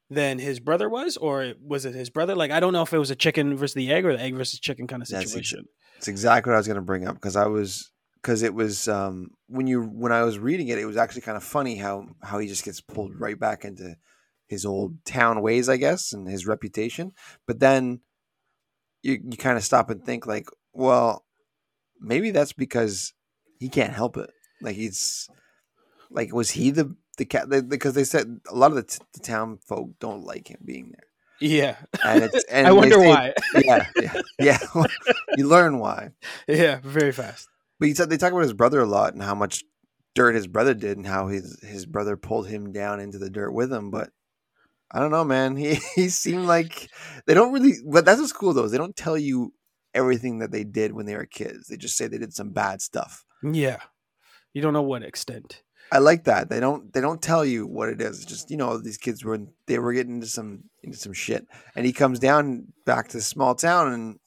than 0.10 0.40
his 0.40 0.60
brother 0.60 0.90
was, 0.90 1.16
or 1.18 1.54
was 1.66 1.86
it 1.86 1.96
his 1.96 2.10
brother? 2.10 2.36
Like 2.36 2.52
I 2.52 2.60
don't 2.60 2.74
know 2.74 2.82
if 2.82 2.94
it 2.94 2.98
was 2.98 3.12
a 3.12 3.16
chicken 3.16 3.56
versus 3.56 3.74
the 3.74 3.92
egg 3.92 4.06
or 4.06 4.14
the 4.14 4.22
egg 4.22 4.36
versus 4.36 4.60
chicken 4.60 4.88
kind 4.88 5.02
of 5.02 5.08
situation. 5.08 5.66
It's 5.98 6.08
exactly 6.08 6.50
what 6.50 6.56
I 6.56 6.60
was 6.60 6.68
going 6.68 6.76
to 6.76 6.82
bring 6.82 7.08
up 7.08 7.16
because 7.16 7.36
I 7.36 7.46
was 7.46 7.92
because 8.22 8.44
it 8.44 8.54
was 8.54 8.88
um, 8.88 9.32
when 9.48 9.68
you 9.68 9.84
when 9.84 10.12
I 10.12 10.24
was 10.24 10.38
reading 10.38 10.68
it, 10.68 10.78
it 10.78 10.86
was 10.86 10.98
actually 10.98 11.22
kind 11.22 11.38
of 11.38 11.44
funny 11.44 11.78
how 11.78 12.08
how 12.22 12.40
he 12.40 12.48
just 12.48 12.66
gets 12.66 12.82
pulled 12.82 13.20
right 13.20 13.40
back 13.40 13.64
into 13.64 13.96
his 14.48 14.66
old 14.66 15.04
town 15.06 15.42
ways, 15.42 15.70
I 15.70 15.78
guess, 15.78 16.12
and 16.12 16.28
his 16.28 16.46
reputation. 16.46 17.14
But 17.48 17.60
then 17.60 18.02
you 19.02 19.20
you 19.24 19.38
kind 19.38 19.58
of 19.58 19.64
stop 19.64 19.90
and 19.90 20.04
think 20.04 20.28
like, 20.28 20.48
well, 20.74 21.24
maybe 22.00 22.32
that's 22.32 22.54
because 22.54 23.14
he 23.60 23.70
can't 23.70 23.94
help 23.94 24.18
it. 24.18 24.30
Like 24.62 24.76
he's 24.76 25.30
like, 26.12 26.34
was 26.34 26.51
he 26.51 26.72
the 26.72 26.96
the 27.18 27.25
cat? 27.25 27.50
Because 27.68 27.94
they 27.94 28.03
said 28.03 28.39
a 28.50 28.56
lot 28.56 28.72
of 28.72 28.75
the, 28.75 28.84
t- 28.84 29.00
the 29.13 29.20
town 29.20 29.60
folk 29.65 29.91
don't 30.00 30.24
like 30.24 30.50
him 30.50 30.60
being 30.63 30.91
there. 30.91 31.08
Yeah, 31.39 31.77
and, 32.06 32.24
it's, 32.24 32.44
and 32.51 32.68
I 32.68 32.72
wonder 32.72 32.96
say, 32.96 33.08
why. 33.08 33.34
yeah, 33.63 33.88
yeah, 34.00 34.22
yeah. 34.39 34.60
you 35.38 35.48
learn 35.48 35.80
why. 35.80 36.12
Yeah, 36.48 36.80
very 36.84 37.12
fast. 37.12 37.50
But 37.80 37.88
he 37.88 37.96
said 37.96 38.10
they 38.10 38.18
talk 38.18 38.32
about 38.32 38.44
his 38.44 38.53
brother 38.53 38.80
a 38.80 38.86
lot 38.86 39.13
and 39.13 39.24
how 39.24 39.36
much 39.36 39.63
dirt 40.13 40.36
his 40.36 40.48
brother 40.48 40.74
did 40.74 40.98
and 40.98 41.08
how 41.08 41.27
his 41.27 41.60
his 41.62 41.86
brother 41.86 42.15
pulled 42.15 42.48
him 42.48 42.72
down 42.72 43.00
into 43.00 43.18
the 43.18 43.30
dirt 43.30 43.51
with 43.51 43.74
him. 43.74 43.89
But 43.89 44.12
I 44.91 45.00
don't 45.00 45.12
know, 45.12 45.24
man. 45.24 45.56
He 45.56 45.80
he 45.96 46.10
seemed 46.10 46.46
like 46.46 46.89
they 47.25 47.34
don't 47.34 47.51
really. 47.51 47.74
But 47.86 48.06
that's 48.06 48.20
what's 48.20 48.34
cool 48.34 48.53
though. 48.53 48.65
Is 48.65 48.72
they 48.72 48.77
don't 48.77 48.96
tell 48.96 49.18
you 49.18 49.53
everything 49.94 50.39
that 50.39 50.51
they 50.51 50.63
did 50.63 50.94
when 50.94 51.06
they 51.06 51.15
were 51.15 51.25
kids. 51.25 51.68
They 51.68 51.77
just 51.77 51.98
say 51.98 52.08
they 52.08 52.18
did 52.18 52.34
some 52.34 52.51
bad 52.51 52.82
stuff. 52.82 53.25
Yeah. 53.44 53.80
You 54.53 54.62
don't 54.62 54.74
know 54.74 54.82
what 54.82 55.03
extent. 55.03 55.63
I 55.91 55.98
like 55.98 56.24
that. 56.24 56.50
They 56.50 56.60
don't 56.62 56.93
they 56.93 57.01
don't 57.01 57.21
tell 57.21 57.43
you 57.45 57.67
what 57.67 57.89
it 57.89 58.01
is. 58.01 58.17
It's 58.17 58.25
just 58.25 58.50
you 58.50 58.57
know 58.57 58.77
these 58.77 58.98
kids 58.98 59.24
were 59.25 59.39
they 59.67 59.77
were 59.79 59.93
getting 59.93 60.15
into 60.15 60.27
some 60.27 60.63
into 60.83 60.98
some 60.98 61.13
shit, 61.13 61.45
and 61.75 61.86
he 61.86 61.91
comes 61.93 62.19
down 62.19 62.67
back 62.86 63.10
to 63.10 63.17
the 63.17 63.21
small 63.24 63.55
town 63.55 63.91
and 63.93 64.19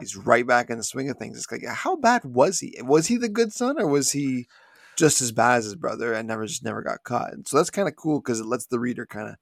he's 0.00 0.16
right 0.16 0.46
back 0.46 0.68
in 0.70 0.76
the 0.78 0.84
swing 0.84 1.08
of 1.10 1.16
things. 1.16 1.36
It's 1.38 1.50
like 1.50 1.64
how 1.66 1.96
bad 1.96 2.24
was 2.24 2.60
he? 2.60 2.78
Was 2.82 3.06
he 3.06 3.16
the 3.16 3.28
good 3.28 3.52
son 3.52 3.80
or 3.80 3.86
was 3.88 4.12
he 4.12 4.46
just 4.96 5.22
as 5.22 5.32
bad 5.32 5.58
as 5.58 5.64
his 5.64 5.76
brother 5.76 6.12
and 6.12 6.28
never 6.28 6.44
just 6.46 6.62
never 6.64 6.82
got 6.82 7.02
caught? 7.04 7.32
And 7.32 7.48
so 7.48 7.56
that's 7.56 7.70
kind 7.70 7.88
of 7.88 7.96
cool 7.96 8.20
because 8.20 8.40
it 8.40 8.46
lets 8.46 8.66
the 8.66 8.78
reader 8.78 9.06
kind 9.06 9.28
of 9.30 9.36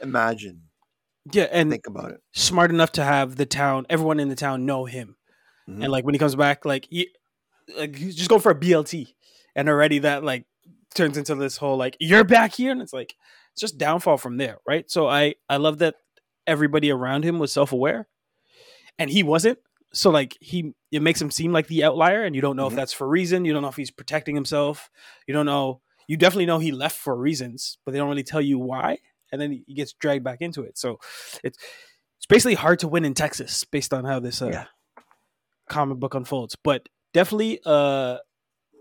imagine, 0.00 0.62
Yeah, 1.32 1.46
and 1.50 1.70
think 1.70 1.86
about 1.86 2.10
it. 2.12 2.20
smart 2.32 2.70
enough 2.70 2.92
to 2.92 3.04
have 3.04 3.36
the 3.36 3.46
town, 3.46 3.86
everyone 3.88 4.18
in 4.20 4.28
the 4.28 4.34
town 4.36 4.66
know 4.66 4.84
him. 4.84 5.16
Mhm. 5.68 5.82
And 5.84 5.88
like 5.92 6.04
when 6.04 6.14
he 6.14 6.18
comes 6.18 6.34
back, 6.34 6.64
like 6.64 6.86
he, 6.90 7.08
like 7.76 7.94
he's 7.96 8.16
just 8.16 8.30
going 8.30 8.40
for 8.42 8.50
a 8.50 8.54
BLT, 8.58 9.14
and 9.54 9.68
already 9.68 9.98
that 10.00 10.24
like 10.24 10.46
turns 10.94 11.16
into 11.16 11.34
this 11.34 11.56
whole 11.56 11.76
like 11.76 11.96
you're 12.00 12.24
back 12.24 12.54
here, 12.54 12.72
and 12.72 12.80
it's 12.82 12.92
like 12.92 13.14
it's 13.52 13.60
just 13.60 13.78
downfall 13.78 14.16
from 14.18 14.36
there, 14.36 14.58
right? 14.66 14.90
So 14.90 15.08
I 15.08 15.34
I 15.48 15.56
love 15.58 15.78
that 15.78 15.96
everybody 16.46 16.90
around 16.90 17.24
him 17.24 17.38
was 17.38 17.52
self 17.52 17.72
aware, 17.72 18.08
and 18.98 19.10
he 19.10 19.22
wasn't. 19.22 19.58
So 19.92 20.10
like 20.10 20.36
he 20.40 20.74
it 20.90 21.02
makes 21.02 21.20
him 21.20 21.30
seem 21.30 21.52
like 21.52 21.66
the 21.66 21.84
outlier, 21.84 22.24
and 22.24 22.34
you 22.34 22.42
don't 22.42 22.56
know 22.56 22.66
Mhm. 22.66 22.70
if 22.72 22.76
that's 22.76 22.92
for 22.92 23.04
a 23.04 23.08
reason. 23.08 23.44
You 23.44 23.52
don't 23.52 23.62
know 23.62 23.68
if 23.68 23.76
he's 23.76 23.90
protecting 23.90 24.34
himself. 24.34 24.90
You 25.26 25.34
don't 25.34 25.46
know. 25.46 25.80
You 26.08 26.16
definitely 26.16 26.46
know 26.46 26.58
he 26.58 26.72
left 26.72 26.96
for 26.98 27.14
reasons, 27.16 27.78
but 27.84 27.92
they 27.92 27.98
don't 27.98 28.08
really 28.08 28.22
tell 28.22 28.40
you 28.40 28.58
why. 28.58 28.98
And 29.30 29.40
then 29.40 29.62
he 29.66 29.74
gets 29.74 29.92
dragged 29.92 30.24
back 30.24 30.40
into 30.40 30.62
it. 30.62 30.78
So 30.78 30.98
it's 31.44 31.58
it's 32.16 32.26
basically 32.26 32.54
hard 32.54 32.78
to 32.80 32.88
win 32.88 33.04
in 33.04 33.14
Texas 33.14 33.64
based 33.64 33.92
on 33.94 34.04
how 34.04 34.18
this 34.20 34.40
uh, 34.42 34.48
Yeah. 34.50 34.66
comic 35.68 35.98
book 35.98 36.14
unfolds. 36.14 36.56
But 36.56 36.88
definitely 37.12 37.60
uh, 37.64 38.18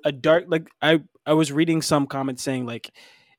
a 0.05 0.11
dark 0.11 0.45
like 0.47 0.67
I 0.81 1.01
I 1.27 1.33
was 1.33 1.51
reading 1.51 1.81
some 1.83 2.07
comments 2.07 2.41
saying 2.41 2.65
like 2.65 2.89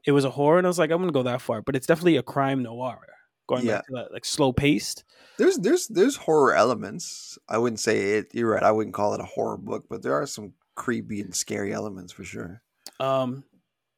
it 0.06 0.12
was 0.12 0.24
a 0.24 0.30
horror, 0.30 0.58
and 0.58 0.66
I 0.66 0.70
was 0.70 0.78
like 0.78 0.90
I'm 0.92 0.98
gonna 1.00 1.10
go 1.12 1.24
that 1.24 1.40
far, 1.40 1.62
but 1.62 1.74
it's 1.74 1.86
definitely 1.86 2.16
a 2.16 2.22
crime 2.22 2.62
noir. 2.62 3.00
Going 3.48 3.64
Yeah. 3.64 3.76
back 3.78 3.86
to 3.86 3.92
that 3.94 4.12
like 4.12 4.24
slow 4.24 4.52
paced. 4.52 5.04
There's 5.38 5.56
there's 5.56 5.88
there's 5.88 6.16
horror 6.16 6.54
elements. 6.54 7.38
I 7.48 7.58
wouldn't 7.58 7.80
say 7.80 8.18
it. 8.18 8.26
You're 8.34 8.50
right. 8.50 8.62
I 8.62 8.70
wouldn't 8.70 8.94
call 8.94 9.14
it 9.14 9.20
a 9.20 9.24
horror 9.24 9.56
book, 9.56 9.86
but 9.88 10.02
there 10.02 10.14
are 10.14 10.26
some 10.26 10.52
creepy 10.76 11.20
and 11.22 11.34
scary 11.34 11.72
elements 11.72 12.12
for 12.12 12.24
sure. 12.24 12.62
Um, 13.00 13.44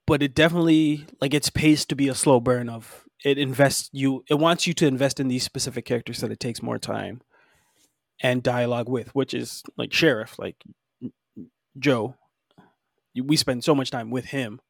but 0.07 0.23
it 0.23 0.35
definitely 0.35 1.07
like 1.21 1.35
it's 1.35 1.51
paced 1.51 1.89
to 1.91 1.97
be 1.97 2.09
a 2.09 2.15
slow 2.15 2.41
burn 2.41 2.69
of 2.69 3.05
it 3.25 3.39
invests 3.39 3.91
you 3.93 4.25
it 4.31 4.35
wants 4.39 4.67
you 4.67 4.73
to 4.75 4.87
invest 4.87 5.21
in 5.21 5.29
these 5.29 5.43
specific 5.43 5.85
characters 5.85 6.21
that 6.21 6.31
it 6.31 6.41
takes 6.41 6.63
more 6.63 6.79
time 6.79 7.21
and 8.23 8.43
dialogue 8.43 8.89
with, 8.89 9.15
which 9.15 9.35
is 9.35 9.63
like 9.77 9.93
Sheriff, 9.93 10.39
like 10.39 10.57
Joe. 11.79 12.15
We 13.15 13.37
spend 13.37 13.65
so 13.65 13.75
much 13.75 13.91
time 13.91 14.11
with 14.11 14.27
him 14.27 14.61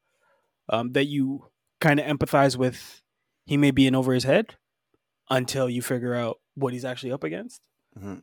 um, 0.69 0.93
that 0.93 1.05
you 1.05 1.47
kind 1.79 1.99
of 1.99 2.05
empathize 2.05 2.55
with. 2.57 3.01
He 3.45 3.57
may 3.57 3.71
be 3.71 3.87
in 3.87 3.95
over 3.95 4.13
his 4.13 4.23
head 4.23 4.55
until 5.29 5.69
you 5.69 5.81
figure 5.81 6.13
out 6.15 6.39
what 6.55 6.73
he's 6.73 6.85
actually 6.85 7.11
up 7.11 7.23
against. 7.23 7.61
Mhm. 7.97 8.21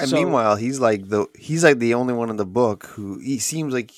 And 0.00 0.08
So- 0.10 0.16
meanwhile, 0.16 0.56
he's 0.56 0.80
like 0.80 1.08
the 1.08 1.26
he's 1.38 1.62
like 1.64 1.78
the 1.78 1.94
only 1.94 2.14
one 2.14 2.30
in 2.30 2.36
the 2.36 2.46
book 2.46 2.86
who 2.86 3.18
he 3.18 3.38
seems 3.38 3.72
like. 3.72 3.92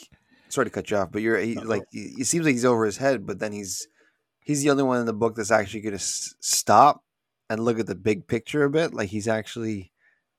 Sorry 0.49 0.66
to 0.66 0.70
cut 0.70 0.90
you 0.90 0.96
off, 0.96 1.11
but 1.11 1.23
you're 1.23 1.38
he, 1.38 1.54
No, 1.54 1.62
like 1.62 1.82
he, 1.90 2.14
it 2.20 2.26
seems 2.26 2.44
like 2.44 2.52
he's 2.52 2.64
over 2.64 2.85
his 2.85 2.99
head, 2.99 3.26
but 3.26 3.38
then 3.40 3.52
he's 3.52 3.87
he's 4.40 4.62
the 4.62 4.70
only 4.70 4.85
one 4.85 5.00
in 5.00 5.06
the 5.06 5.12
book 5.12 5.35
that's 5.35 5.50
actually 5.50 5.80
going 5.80 5.92
to 5.92 5.96
s- 6.00 6.35
stop 6.40 7.02
and 7.50 7.64
look 7.64 7.80
at 7.80 7.87
the 7.87 7.94
big 7.96 8.26
picture 8.28 8.62
a 8.64 8.70
bit. 8.70 8.94
Like 8.94 9.08
he's 9.08 9.26
actually, 9.26 9.92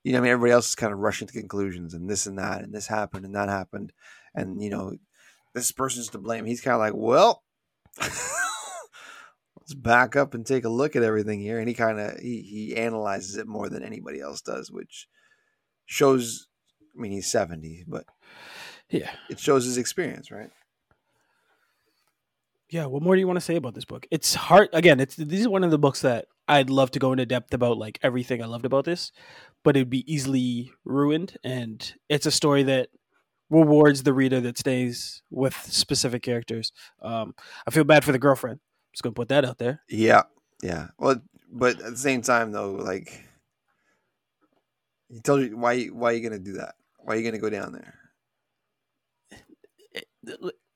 you 0.08 0.14
know, 0.14 0.20
I 0.20 0.22
mean, 0.22 0.32
everybody 0.32 0.54
else 0.54 0.70
is 0.70 0.76
kind 0.76 0.94
of 0.94 1.00
rushing 1.00 1.28
to 1.28 1.34
conclusions 1.34 1.94
and 1.94 2.10
this 2.10 2.28
and 2.28 2.38
that 2.38 2.64
and 2.64 2.74
this 2.74 2.88
happened 2.88 3.26
and 3.26 3.36
that 3.36 3.50
happened, 3.50 3.92
and 4.34 4.64
you 4.64 4.70
know, 4.70 4.96
this 5.54 5.74
person's 5.74 6.08
to 6.12 6.18
blame. 6.18 6.46
He's 6.46 6.62
kind 6.62 6.76
of 6.76 6.80
like, 6.80 6.94
well, 6.96 7.44
let's 8.00 9.74
back 9.76 10.16
up 10.16 10.34
and 10.34 10.46
take 10.46 10.64
a 10.64 10.70
look 10.70 10.96
at 10.96 11.04
everything 11.04 11.42
here, 11.42 11.60
and 11.60 11.68
he 11.68 11.74
kind 11.74 12.00
of 12.00 12.18
he 12.20 12.42
he 12.42 12.78
analyzes 12.78 13.36
it 13.36 13.48
more 13.48 13.68
than 13.68 13.84
anybody 13.84 14.22
else 14.22 14.40
does, 14.42 14.72
which 14.72 15.10
shows. 15.86 16.48
I 16.98 17.02
mean, 17.02 17.12
he's 17.12 17.30
seventy, 17.30 17.84
but 17.86 18.06
Yeah. 18.90 19.12
it 19.30 19.42
shows 19.42 19.66
his 19.66 19.78
experience, 19.78 20.32
right? 20.32 20.52
Yeah, 22.70 22.86
what 22.86 23.02
more 23.02 23.16
do 23.16 23.20
you 23.20 23.28
want 23.28 23.38
to 23.38 23.46
say 23.46 23.56
about 23.56 23.76
this 23.76 23.86
book? 23.86 24.06
It's 24.12 24.34
hard. 24.34 24.70
Again, 24.74 25.00
it's 25.00 25.16
this 25.16 25.40
is 25.40 25.48
one 25.48 25.64
of 25.64 25.72
the 25.72 25.80
books 25.80 26.02
that 26.02 26.26
I'd 26.48 26.70
love 26.70 26.92
to 26.92 27.00
go 27.00 27.14
into 27.14 27.26
depth 27.26 27.54
about, 27.54 27.78
like 27.78 27.98
everything 28.04 28.44
I 28.44 28.46
loved 28.46 28.66
about 28.66 28.84
this, 28.84 29.12
but 29.64 29.78
it'd 29.78 29.90
be 29.90 30.12
easily 30.12 30.72
ruined. 30.84 31.38
And 31.44 31.94
it's 32.10 32.26
a 32.26 32.32
story 32.32 32.64
that 32.64 32.90
rewards 33.50 34.04
the 34.04 34.14
reader 34.14 34.42
that 34.42 34.58
stays 34.58 35.22
with 35.30 35.56
specific 35.56 36.24
characters. 36.24 36.74
Um, 37.02 37.36
I 37.66 37.72
feel 37.72 37.86
bad 37.86 38.04
for 38.04 38.12
the 38.12 38.20
girlfriend. 38.20 38.60
i'm 38.60 38.94
Just 38.94 39.04
gonna 39.04 39.14
put 39.14 39.30
that 39.30 39.46
out 39.46 39.60
there. 39.60 39.82
Yeah, 39.90 40.24
yeah. 40.62 40.88
Well, 40.98 41.22
but 41.50 41.82
at 41.82 41.92
the 41.92 41.98
same 41.98 42.22
time, 42.22 42.52
though, 42.52 42.72
like 42.72 43.24
he 45.10 45.22
told 45.22 45.42
you 45.42 45.58
why 45.58 45.86
why 45.86 46.12
are 46.12 46.16
you 46.16 46.22
gonna 46.22 46.40
do 46.40 46.54
that? 46.54 46.76
Why 47.00 47.14
are 47.14 47.18
you 47.18 47.24
gonna 47.24 47.42
go 47.42 47.50
down 47.50 47.72
there? 47.72 47.94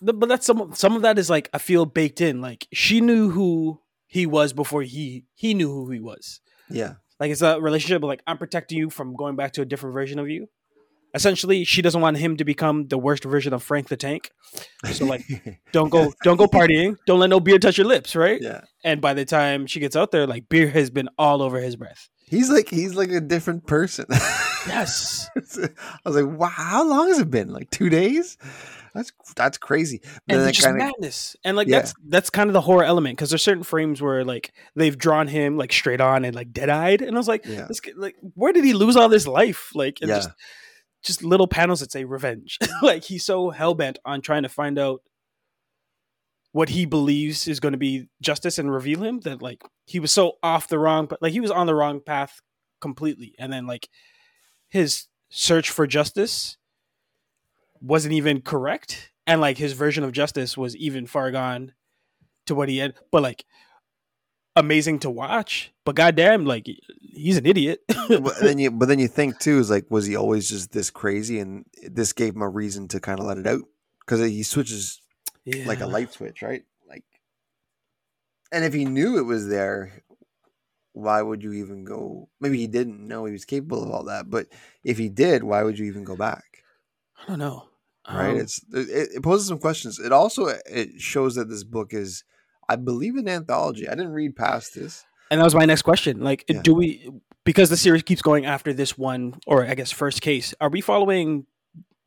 But 0.01 0.27
that's 0.27 0.45
some 0.45 0.73
some 0.73 0.95
of 0.95 1.03
that 1.03 1.19
is 1.19 1.29
like 1.29 1.49
I 1.53 1.57
feel 1.59 1.85
baked 1.85 2.21
in. 2.21 2.41
Like 2.41 2.67
she 2.73 3.01
knew 3.01 3.29
who 3.29 3.81
he 4.07 4.25
was 4.25 4.51
before 4.53 4.81
he 4.83 5.25
he 5.35 5.53
knew 5.53 5.69
who 5.69 5.91
he 5.91 5.99
was. 5.99 6.41
Yeah, 6.69 6.93
Like 7.19 7.31
it's 7.31 7.41
a 7.41 7.59
relationship, 7.59 8.01
but 8.01 8.07
like 8.07 8.23
I'm 8.25 8.37
protecting 8.37 8.77
you 8.77 8.89
from 8.89 9.15
going 9.15 9.35
back 9.35 9.51
to 9.53 9.61
a 9.61 9.65
different 9.65 9.93
version 9.93 10.19
of 10.19 10.29
you. 10.29 10.47
Essentially, 11.13 11.65
she 11.65 11.81
doesn't 11.81 11.99
want 11.99 12.15
him 12.17 12.37
to 12.37 12.45
become 12.45 12.87
the 12.87 12.97
worst 12.97 13.25
version 13.25 13.51
of 13.53 13.61
Frank 13.61 13.89
the 13.89 13.97
Tank. 13.97 14.31
So 14.93 15.03
like, 15.05 15.25
don't 15.73 15.89
go, 15.89 16.13
don't 16.23 16.37
go 16.37 16.47
partying. 16.47 16.95
Don't 17.05 17.19
let 17.19 17.29
no 17.29 17.41
beer 17.41 17.59
touch 17.59 17.77
your 17.77 17.87
lips, 17.87 18.15
right? 18.15 18.41
yeah. 18.41 18.61
And 18.85 19.01
by 19.01 19.13
the 19.13 19.25
time 19.25 19.67
she 19.67 19.81
gets 19.81 19.97
out 19.97 20.11
there, 20.11 20.25
like 20.25 20.47
beer 20.47 20.69
has 20.69 20.89
been 20.89 21.09
all 21.17 21.41
over 21.41 21.59
his 21.59 21.75
breath. 21.75 22.07
He's 22.27 22.49
like 22.49 22.69
he's 22.69 22.95
like 22.95 23.11
a 23.11 23.21
different 23.21 23.67
person. 23.67 24.05
Yes, 24.67 25.27
I 25.35 25.39
was 26.05 26.15
like, 26.15 26.39
wow, 26.39 26.47
how 26.47 26.87
long 26.87 27.07
has 27.07 27.17
it 27.17 27.31
been? 27.31 27.51
Like 27.51 27.71
two 27.71 27.89
days? 27.89 28.37
That's 28.93 29.11
that's 29.35 29.57
crazy. 29.57 29.99
But 30.03 30.35
and 30.35 30.41
then 30.45 30.53
just 30.53 30.65
kinda- 30.65 30.79
madness. 30.83 31.35
And 31.45 31.55
like 31.55 31.67
Yeah. 31.67 31.79
that's 31.79 31.93
that's 32.07 32.29
kind 32.29 32.49
of 32.49 32.53
the 32.53 32.61
horror 32.61 32.83
element 32.83 33.17
because 33.17 33.29
there's 33.29 33.43
certain 33.43 33.63
frames 33.63 34.01
where 34.01 34.25
like 34.25 34.51
they've 34.75 34.97
drawn 34.97 35.27
him 35.27 35.57
like 35.57 35.71
straight 35.71 36.01
on 36.01 36.25
and 36.25 36.35
like 36.35 36.51
dead 36.51 36.69
eyed, 36.69 37.01
and 37.01 37.15
I 37.15 37.19
was 37.19 37.27
like, 37.27 37.45
Yeah. 37.45 37.65
this 37.67 37.79
like 37.95 38.15
where 38.35 38.51
did 38.53 38.63
he 38.65 38.73
lose 38.73 38.95
all 38.97 39.07
this 39.09 39.27
life? 39.27 39.71
Like, 39.73 40.01
Yeah. 40.01 40.07
just 40.07 40.29
just 41.03 41.23
little 41.23 41.47
panels 41.47 41.79
that 41.79 41.91
say 41.91 42.03
revenge. 42.03 42.57
like 42.81 43.03
he's 43.03 43.23
so 43.25 43.49
hell 43.49 43.73
bent 43.73 43.97
on 44.05 44.21
trying 44.21 44.43
to 44.43 44.49
find 44.49 44.77
out 44.77 45.01
what 46.51 46.69
he 46.69 46.85
believes 46.85 47.47
is 47.47 47.59
going 47.61 47.71
to 47.71 47.77
be 47.77 48.07
justice 48.21 48.57
and 48.59 48.71
reveal 48.71 49.01
him 49.03 49.21
that 49.21 49.41
like 49.41 49.63
he 49.85 49.99
was 50.01 50.11
so 50.11 50.33
off 50.43 50.67
the 50.67 50.77
wrong, 50.77 51.05
but 51.05 51.21
like 51.21 51.31
he 51.31 51.39
was 51.39 51.51
on 51.51 51.65
the 51.65 51.73
wrong 51.75 52.01
path 52.05 52.41
completely, 52.81 53.33
and 53.39 53.53
then 53.53 53.65
like 53.65 53.87
his 54.69 55.07
search 55.29 55.69
for 55.69 55.87
justice 55.87 56.57
wasn't 57.81 58.13
even 58.13 58.41
correct, 58.41 59.11
and 59.27 59.41
like 59.41 59.57
his 59.57 59.73
version 59.73 60.03
of 60.03 60.11
justice 60.11 60.57
was 60.57 60.75
even 60.75 61.07
far 61.07 61.31
gone 61.31 61.73
to 62.45 62.55
what 62.55 62.69
he 62.69 62.77
had, 62.77 62.95
but 63.11 63.23
like 63.23 63.45
amazing 64.55 64.99
to 64.99 65.09
watch. 65.09 65.73
But 65.85 65.95
goddamn, 65.95 66.45
like 66.45 66.67
he's 66.99 67.37
an 67.37 67.45
idiot. 67.45 67.81
but 68.09 68.39
then 68.39 68.59
you 68.59 68.71
but 68.71 68.87
then 68.87 68.99
you 68.99 69.07
think 69.07 69.39
too 69.39 69.59
is 69.59 69.69
like 69.69 69.85
was 69.89 70.05
he 70.05 70.15
always 70.15 70.49
just 70.49 70.71
this 70.71 70.89
crazy 70.89 71.39
and 71.39 71.65
this 71.83 72.13
gave 72.13 72.35
him 72.35 72.41
a 72.41 72.49
reason 72.49 72.87
to 72.89 72.99
kind 72.99 73.19
of 73.19 73.25
let 73.25 73.37
it 73.37 73.47
out 73.47 73.63
because 74.01 74.19
he 74.29 74.43
switches 74.43 75.01
like 75.65 75.81
a 75.81 75.87
light 75.87 76.13
switch 76.13 76.43
right 76.43 76.63
like 76.87 77.03
and 78.51 78.63
if 78.63 78.73
he 78.73 78.85
knew 78.85 79.17
it 79.17 79.23
was 79.23 79.47
there 79.47 80.03
why 80.93 81.19
would 81.19 81.41
you 81.41 81.53
even 81.53 81.83
go 81.83 82.29
maybe 82.39 82.59
he 82.59 82.67
didn't 82.67 83.07
know 83.07 83.25
he 83.25 83.31
was 83.31 83.43
capable 83.43 83.83
of 83.83 83.89
all 83.89 84.03
that 84.03 84.29
but 84.29 84.45
if 84.83 84.99
he 84.99 85.09
did 85.09 85.43
why 85.43 85.63
would 85.63 85.79
you 85.79 85.85
even 85.85 86.03
go 86.03 86.15
back 86.15 86.51
I 87.21 87.27
don't 87.27 87.39
know. 87.39 87.67
Right 88.09 88.31
Um, 88.31 88.37
it's 88.37 88.61
it, 88.73 89.09
it 89.15 89.23
poses 89.23 89.47
some 89.47 89.59
questions 89.59 89.99
it 89.99 90.11
also 90.11 90.47
it 90.65 90.99
shows 90.99 91.35
that 91.35 91.49
this 91.49 91.63
book 91.63 91.93
is 91.93 92.23
i 92.69 92.75
believe 92.75 93.15
an 93.15 93.27
anthology 93.27 93.87
i 93.87 93.91
didn't 93.91 94.13
read 94.13 94.35
past 94.35 94.73
this 94.75 95.05
and 95.29 95.39
that 95.39 95.45
was 95.45 95.55
my 95.55 95.63
next 95.63 95.83
question. 95.83 96.19
Like, 96.19 96.43
Yeah. 96.49 96.61
do 96.61 96.73
we 96.75 97.09
because 97.45 97.69
the 97.69 97.77
series 97.77 98.03
keeps 98.03 98.21
going 98.21 98.45
after 98.45 98.73
this 98.73 98.97
one, 98.97 99.35
or 99.47 99.65
I 99.65 99.75
guess 99.75 99.89
first 99.89 100.21
case? 100.21 100.53
Are 100.59 100.67
we 100.69 100.81
following 100.81 101.45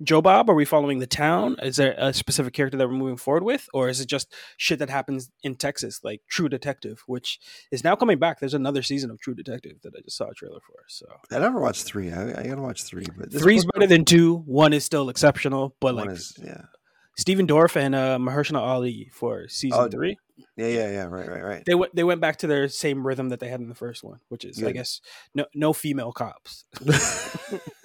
Joe 0.03 0.21
Bob? 0.21 0.51
Are 0.51 0.55
we 0.55 0.65
following 0.65 0.99
the 0.99 1.07
town? 1.07 1.57
Is 1.63 1.77
there 1.77 1.95
a 1.97 2.13
specific 2.13 2.53
character 2.53 2.77
that 2.77 2.89
we're 2.89 2.95
moving 2.95 3.17
forward 3.17 3.45
with, 3.45 3.69
or 3.73 3.89
is 3.89 4.01
it 4.01 4.07
just 4.07 4.33
shit 4.57 4.79
that 4.81 4.91
happens 4.91 5.31
in 5.43 5.55
Texas, 5.55 6.01
like 6.03 6.23
True 6.29 6.49
Detective, 6.49 7.03
which 7.07 7.39
is 7.71 7.85
now 7.85 7.95
coming 7.95 8.19
back? 8.19 8.41
There's 8.41 8.55
another 8.55 8.83
season 8.83 9.11
of 9.11 9.21
True 9.21 9.35
Detective 9.35 9.79
that 9.83 9.93
I 9.97 10.01
just 10.03 10.17
saw 10.17 10.29
a 10.29 10.35
trailer 10.35 10.61
for. 10.67 10.75
So 10.89 11.07
i 11.31 11.39
never 11.39 11.61
watched 11.61 11.85
three 11.85 12.13
i, 12.13 12.41
I 12.41 12.47
gotta 12.47 12.61
watch 12.61 12.85
three 12.85 13.07
but 13.17 13.33
three's 13.33 13.65
better 13.65 13.87
than 13.87 14.05
two. 14.05 14.39
One 14.47 14.73
is 14.73 14.85
still 14.85 15.09
exceptional, 15.09 15.77
but 15.81 15.95
one 15.95 16.07
like 16.07 16.17
is 16.17 16.35
yeah 16.43 16.63
Stephen 17.17 17.47
Dorff 17.47 17.77
and 17.77 17.95
uh, 17.95 18.19
Mahershala 18.19 18.59
Ali 18.59 19.09
for 19.13 19.49
season 19.49 19.79
Oh, 19.81 19.89
three. 19.89 20.17
Yeah, 20.57 20.67
yeah, 20.67 20.91
yeah. 20.91 21.05
Right, 21.05 21.29
right, 21.29 21.45
right. 21.45 21.63
They 21.65 21.75
went 21.75 21.95
they 21.95 22.05
went 22.05 22.21
back 22.21 22.39
to 22.39 22.47
their 22.47 22.69
same 22.69 23.07
rhythm 23.07 23.29
that 23.29 23.41
they 23.41 23.49
had 23.49 23.61
in 23.61 23.69
the 23.69 23.75
first 23.75 24.03
one, 24.03 24.19
which 24.29 24.45
is 24.45 24.63
I 24.63 24.73
guess 24.73 25.01
no 25.35 25.47
no 25.55 25.73
female 25.73 26.13
cops. 26.13 26.65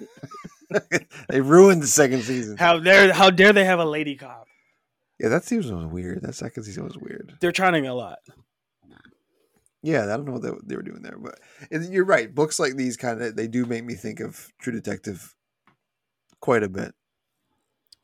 they 1.28 1.40
ruined 1.40 1.82
the 1.82 1.86
second 1.86 2.22
season. 2.22 2.56
How 2.56 2.78
dare 2.78 3.12
how 3.12 3.30
dare 3.30 3.52
they 3.52 3.64
have 3.64 3.78
a 3.78 3.84
lady 3.84 4.16
cop? 4.16 4.46
Yeah, 5.18 5.28
that 5.28 5.44
season 5.44 5.76
was 5.76 5.86
weird. 5.86 6.22
That 6.22 6.34
second 6.34 6.62
season 6.62 6.84
was 6.84 6.96
weird. 6.96 7.34
They're 7.40 7.52
trying 7.52 7.86
a 7.86 7.94
lot. 7.94 8.18
Yeah, 9.82 10.04
I 10.04 10.06
don't 10.08 10.26
know 10.26 10.32
what 10.32 10.68
they, 10.68 10.76
were 10.76 10.82
doing 10.82 11.02
there, 11.02 11.16
but 11.18 11.38
you're 11.90 12.04
right. 12.04 12.34
Books 12.34 12.58
like 12.58 12.76
these 12.76 12.98
kind 12.98 13.22
of 13.22 13.34
they 13.34 13.48
do 13.48 13.64
make 13.64 13.84
me 13.84 13.94
think 13.94 14.20
of 14.20 14.52
True 14.60 14.72
Detective 14.72 15.34
quite 16.40 16.62
a 16.62 16.68
bit. 16.68 16.94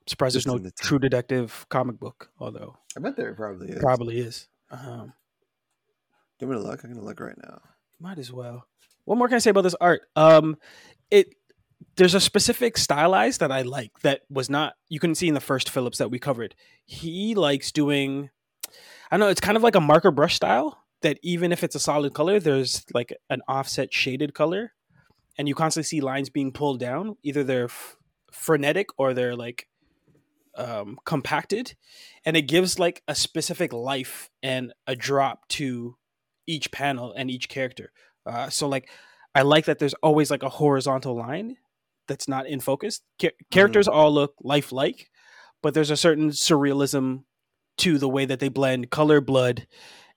surprised 0.06 0.34
there's 0.34 0.46
no 0.46 0.58
the. 0.58 0.70
True 0.70 0.98
Detective 0.98 1.66
comic 1.68 2.00
book, 2.00 2.30
although 2.38 2.76
I 2.96 3.00
bet 3.00 3.16
there 3.16 3.34
probably 3.34 3.68
is. 3.68 3.78
probably 3.78 4.18
is. 4.20 4.48
Um, 4.70 5.12
Do 6.38 6.46
you 6.46 6.48
want 6.48 6.60
me 6.60 6.64
to 6.64 6.70
look? 6.70 6.84
I'm 6.84 6.92
gonna 6.94 7.04
look 7.04 7.20
right 7.20 7.36
now. 7.42 7.60
might 8.00 8.18
as 8.18 8.32
well. 8.32 8.66
What 9.04 9.18
more 9.18 9.28
can 9.28 9.36
I 9.36 9.40
say 9.40 9.50
about 9.50 9.62
this 9.62 9.76
art? 9.78 10.02
Um, 10.16 10.56
it 11.10 11.34
there's 11.96 12.14
a 12.14 12.20
specific 12.20 12.76
stylized 12.76 13.40
that 13.40 13.52
I 13.52 13.62
like 13.62 14.00
that 14.00 14.22
was 14.30 14.50
not 14.50 14.74
you 14.88 15.00
couldn't 15.00 15.16
see 15.16 15.28
in 15.28 15.34
the 15.34 15.40
first 15.40 15.70
Phillips 15.70 15.98
that 15.98 16.10
we 16.10 16.18
covered. 16.18 16.54
He 16.84 17.34
likes 17.34 17.72
doing, 17.72 18.30
I 19.10 19.16
know, 19.16 19.28
it's 19.28 19.40
kind 19.40 19.56
of 19.56 19.62
like 19.62 19.74
a 19.74 19.80
marker 19.80 20.10
brush 20.10 20.36
style 20.36 20.82
that 21.02 21.18
even 21.22 21.52
if 21.52 21.62
it's 21.62 21.74
a 21.74 21.80
solid 21.80 22.14
color, 22.14 22.40
there's 22.40 22.84
like 22.94 23.14
an 23.30 23.40
offset 23.48 23.92
shaded 23.92 24.34
color, 24.34 24.72
and 25.38 25.48
you 25.48 25.54
constantly 25.54 25.86
see 25.86 26.00
lines 26.00 26.30
being 26.30 26.52
pulled 26.52 26.80
down. 26.80 27.16
Either 27.22 27.44
they're 27.44 27.64
f- 27.64 27.96
frenetic 28.32 28.88
or 28.98 29.12
they're 29.12 29.36
like 29.36 29.68
um, 30.56 30.98
compacted, 31.04 31.74
and 32.24 32.36
it 32.36 32.42
gives 32.42 32.78
like 32.78 33.02
a 33.08 33.14
specific 33.14 33.72
life 33.72 34.30
and 34.42 34.72
a 34.86 34.96
drop 34.96 35.46
to 35.48 35.96
each 36.46 36.70
panel 36.70 37.12
and 37.12 37.30
each 37.30 37.48
character. 37.48 37.92
Uh, 38.24 38.48
so 38.48 38.68
like, 38.68 38.88
I 39.34 39.42
like 39.42 39.66
that 39.66 39.78
there's 39.78 39.94
always 39.94 40.30
like 40.30 40.42
a 40.42 40.48
horizontal 40.48 41.14
line 41.14 41.56
that's 42.06 42.28
not 42.28 42.46
in 42.46 42.60
focus. 42.60 43.00
Cha- 43.20 43.28
characters 43.50 43.88
all 43.88 44.12
look 44.12 44.34
lifelike, 44.40 45.10
but 45.62 45.74
there's 45.74 45.90
a 45.90 45.96
certain 45.96 46.30
surrealism 46.30 47.24
to 47.78 47.98
the 47.98 48.08
way 48.08 48.24
that 48.24 48.40
they 48.40 48.48
blend 48.48 48.90
color, 48.90 49.20
blood, 49.20 49.66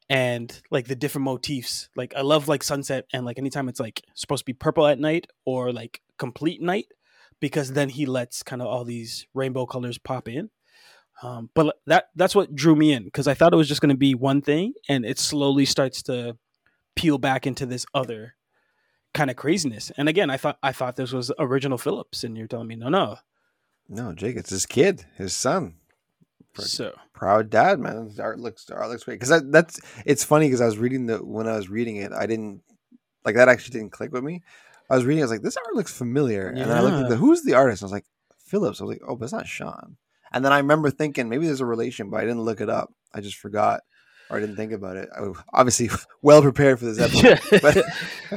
and 0.10 0.62
like 0.72 0.88
the 0.88 0.96
different 0.96 1.26
motifs. 1.26 1.90
Like 1.96 2.14
I 2.16 2.22
love 2.22 2.48
like 2.48 2.64
sunset 2.64 3.06
and 3.14 3.26
like 3.26 3.38
anytime 3.38 3.70
it's 3.70 3.80
like 3.80 4.04
supposed 4.16 4.42
to 4.42 4.46
be 4.46 4.54
purple 4.54 4.88
at 4.88 5.00
night 5.00 5.28
or 5.46 5.72
like 5.72 6.02
complete 6.18 6.62
night, 6.62 6.88
because 7.40 7.74
then 7.74 7.90
he 7.90 8.06
lets 8.06 8.44
kind 8.44 8.62
of 8.62 8.68
all 8.68 8.84
these 8.84 9.28
rainbow 9.34 9.66
colors 9.66 9.98
pop 9.98 10.28
in. 10.28 10.50
Um, 11.22 11.50
but 11.54 11.76
that 11.86 12.06
that's 12.16 12.34
what 12.34 12.56
drew 12.56 12.76
me 12.76 12.94
in 12.94 13.04
because 13.04 13.28
I 13.28 13.34
thought 13.34 13.54
it 13.54 13.58
was 13.58 13.68
just 13.68 13.82
going 13.82 13.90
to 13.90 13.98
be 13.98 14.16
one 14.16 14.42
thing, 14.42 14.74
and 14.88 15.06
it 15.06 15.20
slowly 15.20 15.66
starts 15.66 16.02
to 16.04 16.38
peel 16.96 17.18
back 17.18 17.46
into 17.46 17.66
this 17.66 17.86
other 17.94 18.36
kind 19.14 19.30
of 19.30 19.36
craziness. 19.36 19.92
And 19.98 20.10
again, 20.10 20.30
I 20.30 20.38
thought 20.38 20.58
I 20.64 20.72
thought 20.72 20.96
this 20.96 21.12
was 21.12 21.32
original 21.40 21.78
Phillips, 21.78 22.24
and 22.24 22.38
you're 22.38 22.48
telling 22.48 22.68
me 22.68 22.76
no, 22.76 22.90
no. 22.90 23.18
No, 23.88 24.14
Jake, 24.14 24.36
it's 24.36 24.52
his 24.52 24.66
kid, 24.66 25.06
his 25.18 25.34
son. 25.34 25.76
So 26.58 26.94
Proud 27.14 27.50
dad, 27.50 27.80
man. 27.80 28.06
His 28.06 28.20
art 28.20 28.40
looks 28.40 28.70
art 28.70 28.90
looks 28.90 29.04
great. 29.04 29.16
Because 29.16 29.30
that, 29.30 29.52
that's 29.52 29.80
it's 30.06 30.24
funny 30.24 30.48
because 30.48 30.62
I 30.62 30.66
was 30.66 30.78
reading 30.78 31.06
the 31.06 31.18
when 31.18 31.48
I 31.48 31.56
was 31.56 31.70
reading 31.70 31.98
it, 31.98 32.12
I 32.12 32.26
didn't 32.26 32.62
like 33.26 33.36
that 33.36 33.50
actually 33.50 33.80
didn't 33.80 33.92
click 33.92 34.12
with 34.12 34.24
me. 34.24 34.42
I 34.90 34.96
was 34.96 35.06
reading, 35.06 35.22
I 35.22 35.26
was 35.26 35.32
like, 35.32 35.44
this 35.44 35.58
art 35.58 35.76
looks 35.76 35.96
familiar. 35.96 36.48
And 36.48 36.72
I 36.72 36.82
looked 36.82 37.04
at 37.04 37.10
the 37.10 37.16
who's 37.16 37.44
the 37.44 37.54
artist? 37.54 37.84
I 37.84 37.86
was 37.86 37.92
like, 37.92 38.06
Phillips. 38.40 38.82
I 38.82 38.86
was 38.86 38.94
like, 38.94 39.02
oh, 39.08 39.16
but 39.16 39.26
it's 39.26 39.34
not 39.34 39.48
Sean. 39.48 39.98
And 40.32 40.44
then 40.44 40.52
I 40.52 40.58
remember 40.58 40.90
thinking 40.90 41.30
maybe 41.30 41.46
there's 41.46 41.62
a 41.62 41.66
relation, 41.66 42.10
but 42.10 42.18
I 42.18 42.22
didn't 42.22 42.42
look 42.42 42.62
it 42.62 42.70
up. 42.70 42.92
I 43.14 43.22
just 43.22 43.38
forgot 43.38 43.82
or 44.30 44.38
I 44.38 44.40
didn't 44.40 44.56
think 44.58 44.72
about 44.72 44.96
it. 44.98 45.10
I 45.16 45.22
was 45.22 45.38
obviously 45.54 45.90
well 46.22 46.42
prepared 46.42 46.80
for 46.80 46.86
this 46.86 47.00
episode. 47.24 47.40
yeah. 47.52 47.60
but 47.62 47.76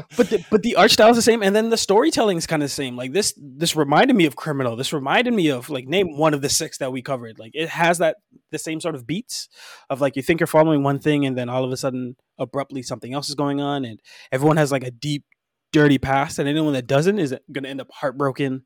but 0.17 0.31
the, 0.31 0.45
but 0.51 0.63
the 0.63 0.77
art 0.77 0.91
style 0.91 1.11
is 1.11 1.17
the 1.17 1.23
same, 1.23 1.43
and 1.43 1.55
then 1.55 1.71
the 1.71 1.77
storytelling 1.77 2.37
is 2.39 2.47
kind 2.47 2.63
of 2.63 2.69
the 2.69 2.75
same. 2.75 2.97
Like 2.97 3.13
this, 3.13 3.35
this 3.37 3.77
reminded 3.77 4.17
me 4.17 4.27
of 4.27 4.37
Criminal. 4.37 4.77
This 4.77 4.93
reminded 4.93 5.35
me 5.35 5.49
of 5.51 5.69
like 5.71 5.87
name 5.87 6.17
one 6.17 6.35
of 6.35 6.41
the 6.43 6.49
six 6.49 6.79
that 6.79 6.93
we 6.93 7.03
covered. 7.03 7.39
Like 7.39 7.53
it 7.55 7.69
has 7.69 7.99
that 7.99 8.17
the 8.51 8.59
same 8.59 8.81
sort 8.81 8.95
of 8.95 9.07
beats 9.07 9.49
of 9.91 10.01
like 10.01 10.17
you 10.17 10.23
think 10.23 10.41
you're 10.41 10.47
following 10.47 10.83
one 10.83 10.99
thing, 10.99 11.27
and 11.27 11.37
then 11.37 11.49
all 11.49 11.65
of 11.65 11.73
a 11.73 11.77
sudden, 11.77 12.17
abruptly, 12.39 12.83
something 12.83 13.13
else 13.13 13.29
is 13.29 13.35
going 13.35 13.61
on, 13.61 13.85
and 13.85 14.01
everyone 14.31 14.57
has 14.57 14.73
like 14.73 14.85
a 14.85 14.91
deep, 14.91 15.25
dirty 15.73 15.99
past, 15.99 16.39
and 16.39 16.49
anyone 16.49 16.73
that 16.73 16.87
doesn't 16.87 17.19
is 17.19 17.35
going 17.53 17.65
to 17.65 17.71
end 17.71 17.81
up 17.81 17.89
heartbroken 17.93 18.63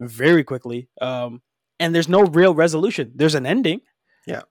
very 0.00 0.44
quickly. 0.44 0.88
Um, 1.00 1.42
and 1.80 1.94
there's 1.94 2.08
no 2.08 2.22
real 2.22 2.54
resolution. 2.54 3.12
There's 3.14 3.34
an 3.34 3.46
ending, 3.46 3.80
Yeah. 4.26 4.42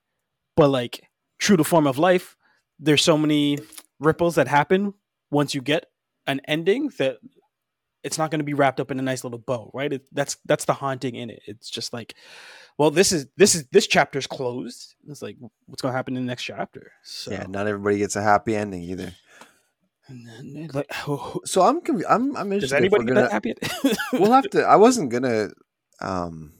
but 0.56 0.68
like 0.68 1.00
true 1.38 1.56
to 1.56 1.64
form 1.64 1.86
of 1.86 1.98
life, 1.98 2.36
there's 2.78 3.02
so 3.02 3.16
many 3.18 3.58
ripples 4.00 4.34
that 4.36 4.48
happen 4.48 4.94
once 5.30 5.54
you 5.54 5.60
get 5.62 5.86
an 6.26 6.40
ending 6.46 6.90
that 6.98 7.18
it's 8.02 8.18
not 8.18 8.30
going 8.30 8.38
to 8.40 8.44
be 8.44 8.52
wrapped 8.54 8.80
up 8.80 8.90
in 8.90 8.98
a 8.98 9.02
nice 9.02 9.24
little 9.24 9.38
bow, 9.38 9.70
right? 9.72 9.92
It, 9.92 10.06
that's 10.12 10.36
that's 10.44 10.66
the 10.66 10.74
haunting 10.74 11.14
in 11.14 11.30
it. 11.30 11.42
It's 11.46 11.70
just 11.70 11.92
like, 11.92 12.14
well, 12.76 12.90
this 12.90 13.12
is 13.12 13.26
this 13.36 13.54
is 13.54 13.64
this 13.72 13.86
chapter's 13.86 14.26
closed. 14.26 14.94
It's 15.08 15.22
like, 15.22 15.36
what's 15.66 15.80
going 15.80 15.92
to 15.92 15.96
happen 15.96 16.16
in 16.16 16.24
the 16.24 16.28
next 16.28 16.42
chapter? 16.44 16.92
So, 17.02 17.30
yeah, 17.32 17.46
not 17.48 17.66
everybody 17.66 17.98
gets 17.98 18.16
a 18.16 18.22
happy 18.22 18.54
ending 18.56 18.82
either. 18.82 19.14
like, 20.72 20.92
who- 21.04 21.40
So 21.46 21.62
I'm 21.62 21.80
conv- 21.80 22.04
I'm 22.08 22.36
I'm 22.36 22.52
interested. 22.52 22.76
if 22.76 22.80
anybody 22.80 23.04
get 23.06 23.14
gonna- 23.14 23.22
that 23.22 23.32
happy? 23.32 23.54
we'll 24.12 24.32
have 24.32 24.50
to. 24.50 24.62
I 24.62 24.76
wasn't 24.84 25.10
gonna 25.10 25.48
um 26.00 26.52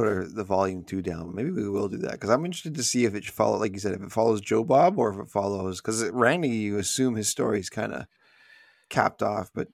put 0.00 0.08
our, 0.08 0.24
the 0.24 0.44
volume 0.44 0.84
two 0.84 1.02
down. 1.02 1.34
Maybe 1.34 1.50
we 1.50 1.68
will 1.68 1.88
do 1.88 1.98
that 1.98 2.12
because 2.12 2.30
I'm 2.30 2.44
interested 2.44 2.74
to 2.76 2.82
see 2.82 3.04
if 3.04 3.14
it 3.14 3.24
follow, 3.24 3.58
like 3.58 3.72
you 3.72 3.78
said, 3.78 3.92
if 3.94 4.02
it 4.02 4.12
follows 4.12 4.40
Joe 4.40 4.64
Bob 4.64 4.98
or 4.98 5.12
if 5.12 5.18
it 5.18 5.30
follows 5.30 5.80
because 5.80 6.02
Randy, 6.10 6.48
you 6.48 6.78
assume 6.78 7.16
his 7.16 7.28
story's 7.28 7.68
kind 7.70 7.92
of 7.92 8.06
capped 8.88 9.22
off, 9.22 9.50
but 9.54 9.68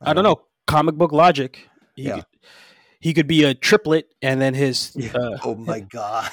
I 0.00 0.12
don't 0.14 0.24
know. 0.24 0.42
Comic 0.66 0.96
book 0.96 1.12
logic. 1.12 1.68
He, 1.94 2.02
Yeah. 2.04 2.16
could, 2.16 2.24
he 3.00 3.14
could 3.14 3.26
be 3.26 3.44
a 3.44 3.54
triplet, 3.54 4.12
and 4.22 4.40
then 4.40 4.54
his 4.54 4.92
Yeah. 4.96 5.12
uh, 5.14 5.38
Oh 5.44 5.54
my 5.54 5.80
god, 5.98 6.30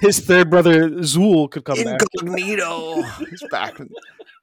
his 0.00 0.18
third 0.20 0.50
brother 0.50 0.90
Zool 1.02 1.50
could 1.50 1.64
come 1.64 1.82
back. 1.84 2.00
incognito. 2.14 3.02
He's 3.30 3.42
back. 3.50 3.78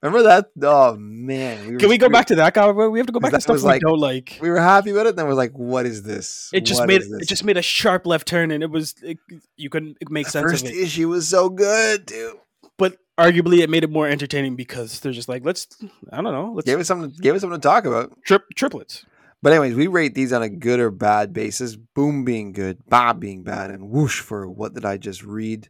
Remember 0.01 0.23
that? 0.23 0.51
Oh 0.61 0.95
man, 0.97 1.73
were 1.73 1.77
Can 1.79 1.89
we 1.89 1.97
go 1.97 2.09
back 2.09 2.27
to 2.27 2.35
that 2.35 2.53
guy? 2.53 2.69
We 2.71 2.99
have 2.99 3.07
to 3.07 3.13
go 3.13 3.19
back 3.19 3.31
to 3.31 3.37
that 3.37 3.41
stuff 3.41 3.53
was 3.53 3.63
we 3.63 3.69
like- 3.69 3.81
don't 3.81 3.99
like. 3.99 4.37
We 4.41 4.49
were 4.49 4.59
happy 4.59 4.91
with 4.91 5.01
it, 5.01 5.09
and 5.09 5.17
then 5.17 5.27
we're 5.27 5.33
like, 5.33 5.53
"What 5.53 5.85
is 5.85 6.03
this?" 6.03 6.49
It 6.53 6.61
just 6.61 6.81
What 6.81 6.87
made 6.87 7.01
it 7.01 7.27
just 7.27 7.43
made 7.43 7.57
a 7.57 7.61
sharp 7.61 8.05
left 8.05 8.27
turn, 8.27 8.51
and 8.51 8.61
it 8.61 8.69
was 8.69 8.93
it, 9.01 9.17
you 9.57 9.69
couldn't 9.69 9.97
make 10.09 10.25
the 10.25 10.31
sense 10.31 10.51
first 10.51 10.65
of 10.65 10.71
it. 10.71 10.77
issue 10.77 11.09
was 11.09 11.27
so 11.27 11.49
good, 11.49 12.05
dude. 12.05 12.35
But 12.77 12.97
arguably, 13.17 13.59
it 13.59 13.69
made 13.69 13.83
it 13.83 13.89
more 13.89 14.07
entertaining 14.07 14.55
because 14.55 14.99
they're 14.99 15.13
just 15.13 15.29
like, 15.29 15.45
let's 15.45 15.67
I 16.11 16.21
don't 16.21 16.33
know, 16.33 16.51
let's 16.53 16.65
Gave 16.65 16.79
us 16.79 16.87
something. 16.87 17.11
Gave 17.21 17.33
us 17.35 17.41
something 17.41 17.59
to 17.59 17.67
talk 17.67 17.85
about. 17.85 18.11
trip 18.25 18.43
triplets. 18.55 19.05
But 19.41 19.53
anyways, 19.53 19.75
we 19.75 19.87
rate 19.87 20.15
these 20.15 20.33
on 20.33 20.41
a 20.41 20.49
good 20.49 20.79
or 20.79 20.91
bad 20.91 21.31
basis. 21.31 21.75
Boom 21.75 22.25
being 22.25 22.51
good, 22.51 22.79
Bob 22.87 23.19
being 23.19 23.43
bad, 23.43 23.69
and 23.69 23.89
whoosh 23.89 24.19
for 24.19 24.49
what 24.49 24.73
did 24.73 24.85
I 24.85 24.97
just 24.97 25.23
read? 25.23 25.69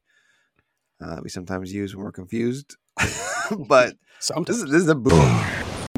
Uh, 1.02 1.20
we 1.22 1.30
sometimes 1.30 1.74
use 1.74 1.96
when 1.96 2.06
we're 2.06 2.12
confused. 2.12 2.78
but 3.68 3.96
this 4.46 4.58
is 4.58 4.64
this 4.64 4.82
is 4.84 4.90
a 4.90 4.96
boom 4.96 5.40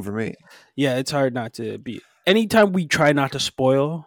for 0.04 0.12
me. 0.12 0.34
yeah, 0.76 0.98
it's 0.98 1.12
hard 1.12 1.34
not 1.34 1.54
to 1.56 1.78
be. 1.78 2.02
Anytime 2.26 2.74
we 2.74 2.86
try 2.88 3.14
not 3.14 3.32
to 3.34 3.40
spoil 3.40 4.06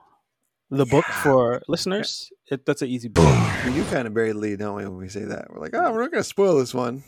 the 0.70 0.84
book 0.86 1.04
for 1.04 1.62
listeners, 1.68 2.30
it, 2.50 2.64
that's 2.66 2.82
an 2.82 2.88
easy 2.88 3.08
book. 3.08 3.24
We 3.64 3.72
do 3.72 3.84
kind 3.86 4.06
of 4.06 4.14
bury 4.14 4.32
the 4.32 4.38
lead, 4.38 4.58
don't 4.58 4.76
we? 4.76 4.84
When 4.84 4.98
we 4.98 5.08
say 5.08 5.24
that, 5.24 5.46
we're 5.50 5.60
like, 5.60 5.74
oh, 5.74 5.92
we're 5.92 6.02
not 6.02 6.12
going 6.12 6.22
to 6.22 6.28
spoil 6.28 6.58
this 6.58 6.74
one. 6.74 7.02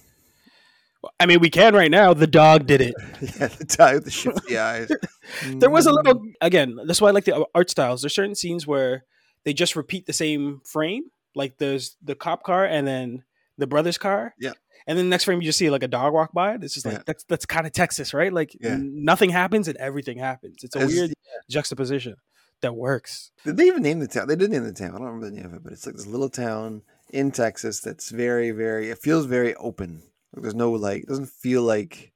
I 1.21 1.27
mean, 1.27 1.41
we 1.41 1.51
can 1.51 1.75
right 1.75 1.91
now. 1.91 2.15
The 2.15 2.27
dog 2.29 2.67
did 2.67 2.81
it. 2.81 2.95
yeah, 3.21 3.49
the 3.49 3.65
guy 3.77 3.95
with 3.95 4.05
the 4.05 4.11
shifty 4.11 4.57
eyes. 4.59 4.91
There 5.47 5.71
was 5.71 5.87
a 5.87 5.91
Mm. 5.91 5.95
little 6.05 6.23
again. 6.41 6.77
That's 6.87 7.01
why 7.01 7.09
I 7.09 7.13
like 7.13 7.25
the 7.25 7.47
art 7.55 7.71
styles. 7.71 8.03
There's 8.03 8.15
certain 8.15 8.35
scenes 8.35 8.67
where 8.67 9.05
they 9.45 9.53
just 9.53 9.77
repeat 9.77 10.07
the 10.07 10.13
same 10.13 10.61
frame. 10.65 11.05
Like 11.35 11.59
there's 11.59 11.97
the 12.03 12.15
cop 12.17 12.43
car 12.43 12.65
and 12.65 12.87
then 12.87 13.23
the 13.59 13.67
brother's 13.67 13.99
car. 13.99 14.35
Yeah. 14.39 14.53
And 14.87 14.99
then 14.99 15.07
the 15.07 15.11
next 15.11 15.25
frame 15.25 15.41
you 15.41 15.47
just 15.47 15.59
see 15.59 15.71
like 15.71 15.83
a 15.83 15.89
dog 15.89 16.13
walk 16.13 16.33
by. 16.33 16.55
It's 16.55 16.75
just 16.75 16.87
like 16.87 16.97
Yeah. 16.97 17.03
that's 17.07 17.25
that's 17.25 17.47
kind 17.47 17.67
of 17.67 17.73
Texas, 17.73 18.13
right? 18.15 18.33
Like 18.33 18.57
Yeah. 18.61 18.77
nothing 18.81 19.31
happens 19.31 19.69
and 19.69 19.77
everything 19.79 20.19
happens. 20.19 20.63
It's 20.65 20.75
a 20.75 20.79
It's- 20.81 20.93
weird 20.93 21.13
juxtaposition 21.51 22.17
that 22.63 22.75
works. 22.75 23.31
Did 23.45 23.57
they 23.57 23.67
even 23.67 23.83
name 23.83 24.01
the 24.01 24.09
town? 24.09 24.29
They 24.29 24.37
did 24.37 24.51
name 24.51 24.65
the 24.65 24.73
town. 24.73 24.91
I 24.91 24.99
don't 24.99 25.07
remember 25.07 25.31
the 25.31 25.37
name 25.37 25.47
of 25.47 25.55
it, 25.55 25.63
but 25.63 25.73
it's 25.73 25.87
like 25.87 25.95
this 25.97 26.07
little 26.07 26.31
town 26.31 26.83
in 27.11 27.31
Texas 27.31 27.81
that's 27.81 28.11
very, 28.11 28.51
very. 28.51 28.91
It 28.91 28.99
feels 28.99 29.27
very 29.27 29.55
open. 29.57 30.03
Like 30.33 30.43
there's 30.43 30.55
no 30.55 30.71
like. 30.73 31.03
It 31.03 31.09
doesn't 31.09 31.29
feel 31.31 31.63
like 31.63 32.13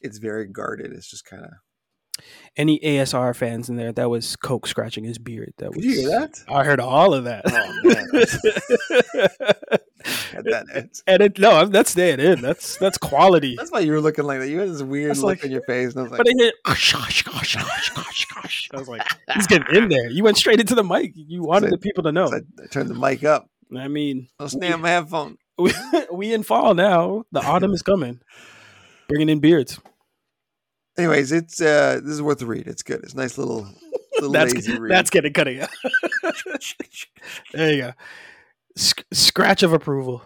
it's 0.00 0.18
very 0.18 0.46
guarded. 0.46 0.92
It's 0.92 1.10
just 1.10 1.24
kind 1.26 1.44
of. 1.44 1.50
Any 2.56 2.80
ASMR 2.80 3.36
fans 3.36 3.68
in 3.68 3.76
there? 3.76 3.92
That 3.92 4.08
was 4.08 4.36
Coke 4.36 4.66
scratching 4.66 5.04
his 5.04 5.18
beard. 5.18 5.52
That 5.58 5.72
Did 5.72 5.76
was. 5.76 5.84
you 5.84 5.92
hear 6.00 6.08
that? 6.20 6.42
I 6.48 6.64
heard 6.64 6.80
all 6.80 7.12
of 7.12 7.24
that. 7.24 7.42
Oh, 7.46 9.42
at 10.38 10.44
that 10.44 10.66
end. 10.74 11.02
And 11.06 11.22
it 11.22 11.38
no, 11.38 11.52
I'm, 11.52 11.70
that's 11.70 11.94
dead 11.94 12.20
in. 12.20 12.40
That's 12.40 12.76
that's 12.76 12.98
quality. 12.98 13.54
that's 13.56 13.70
why 13.70 13.80
you 13.80 13.92
were 13.92 14.00
looking 14.00 14.24
like 14.24 14.40
that. 14.40 14.48
You 14.48 14.60
had 14.60 14.68
this 14.68 14.82
weird 14.82 15.10
that's 15.10 15.20
look 15.20 15.38
like, 15.38 15.44
in 15.44 15.50
your 15.50 15.62
face, 15.62 15.92
and 15.92 16.00
I 16.00 16.02
was 16.02 16.12
like, 16.12 16.18
but 16.18 16.28
I 16.28 16.32
hit. 16.36 16.54
I 18.72 18.78
was 18.78 18.88
like, 18.88 19.02
he's 19.34 19.46
getting 19.46 19.74
in 19.74 19.88
there. 19.88 20.10
You 20.10 20.24
went 20.24 20.36
straight 20.36 20.60
into 20.60 20.74
the 20.74 20.84
mic. 20.84 21.12
You 21.14 21.42
wanted 21.42 21.66
so 21.66 21.70
the 21.70 21.78
people 21.78 22.02
to 22.04 22.12
know. 22.12 22.28
So 22.28 22.36
I, 22.36 22.66
turned 22.66 22.90
the 22.90 22.94
mic 22.94 23.24
up. 23.24 23.48
I 23.76 23.88
mean, 23.88 24.28
I'll 24.38 24.48
stay 24.48 24.72
on 24.72 24.80
my 24.80 24.90
headphone. 24.90 25.38
We, 25.58 25.72
we 26.12 26.34
in 26.34 26.42
fall 26.42 26.74
now. 26.74 27.24
The 27.32 27.40
autumn 27.40 27.72
is 27.72 27.80
coming, 27.80 28.20
bringing 29.08 29.30
in 29.30 29.40
beards. 29.40 29.80
Anyways, 30.98 31.32
it's 31.32 31.62
uh, 31.62 32.00
this 32.02 32.12
is 32.12 32.20
worth 32.20 32.40
the 32.40 32.46
read. 32.46 32.66
It's 32.66 32.82
good. 32.82 33.02
It's 33.02 33.14
nice 33.14 33.38
little, 33.38 33.66
little 34.16 34.32
that's, 34.32 34.52
lazy 34.52 34.78
read. 34.78 34.92
That's 34.92 35.08
getting 35.08 35.32
cutting 35.32 35.66
there 37.52 37.72
you 37.72 37.82
go. 37.82 37.92
Sc- 38.76 39.04
scratch 39.12 39.62
of 39.62 39.72
approval. 39.72 40.22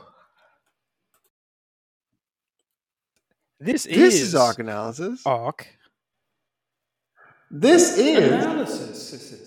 This, 3.60 3.84
this 3.84 4.14
is, 4.14 4.20
is 4.22 4.34
arc 4.34 4.58
analysis. 4.58 5.22
Arc. 5.26 5.66
This, 7.50 7.96
this 7.96 7.98
is 7.98 8.32
analysis. 8.32 9.39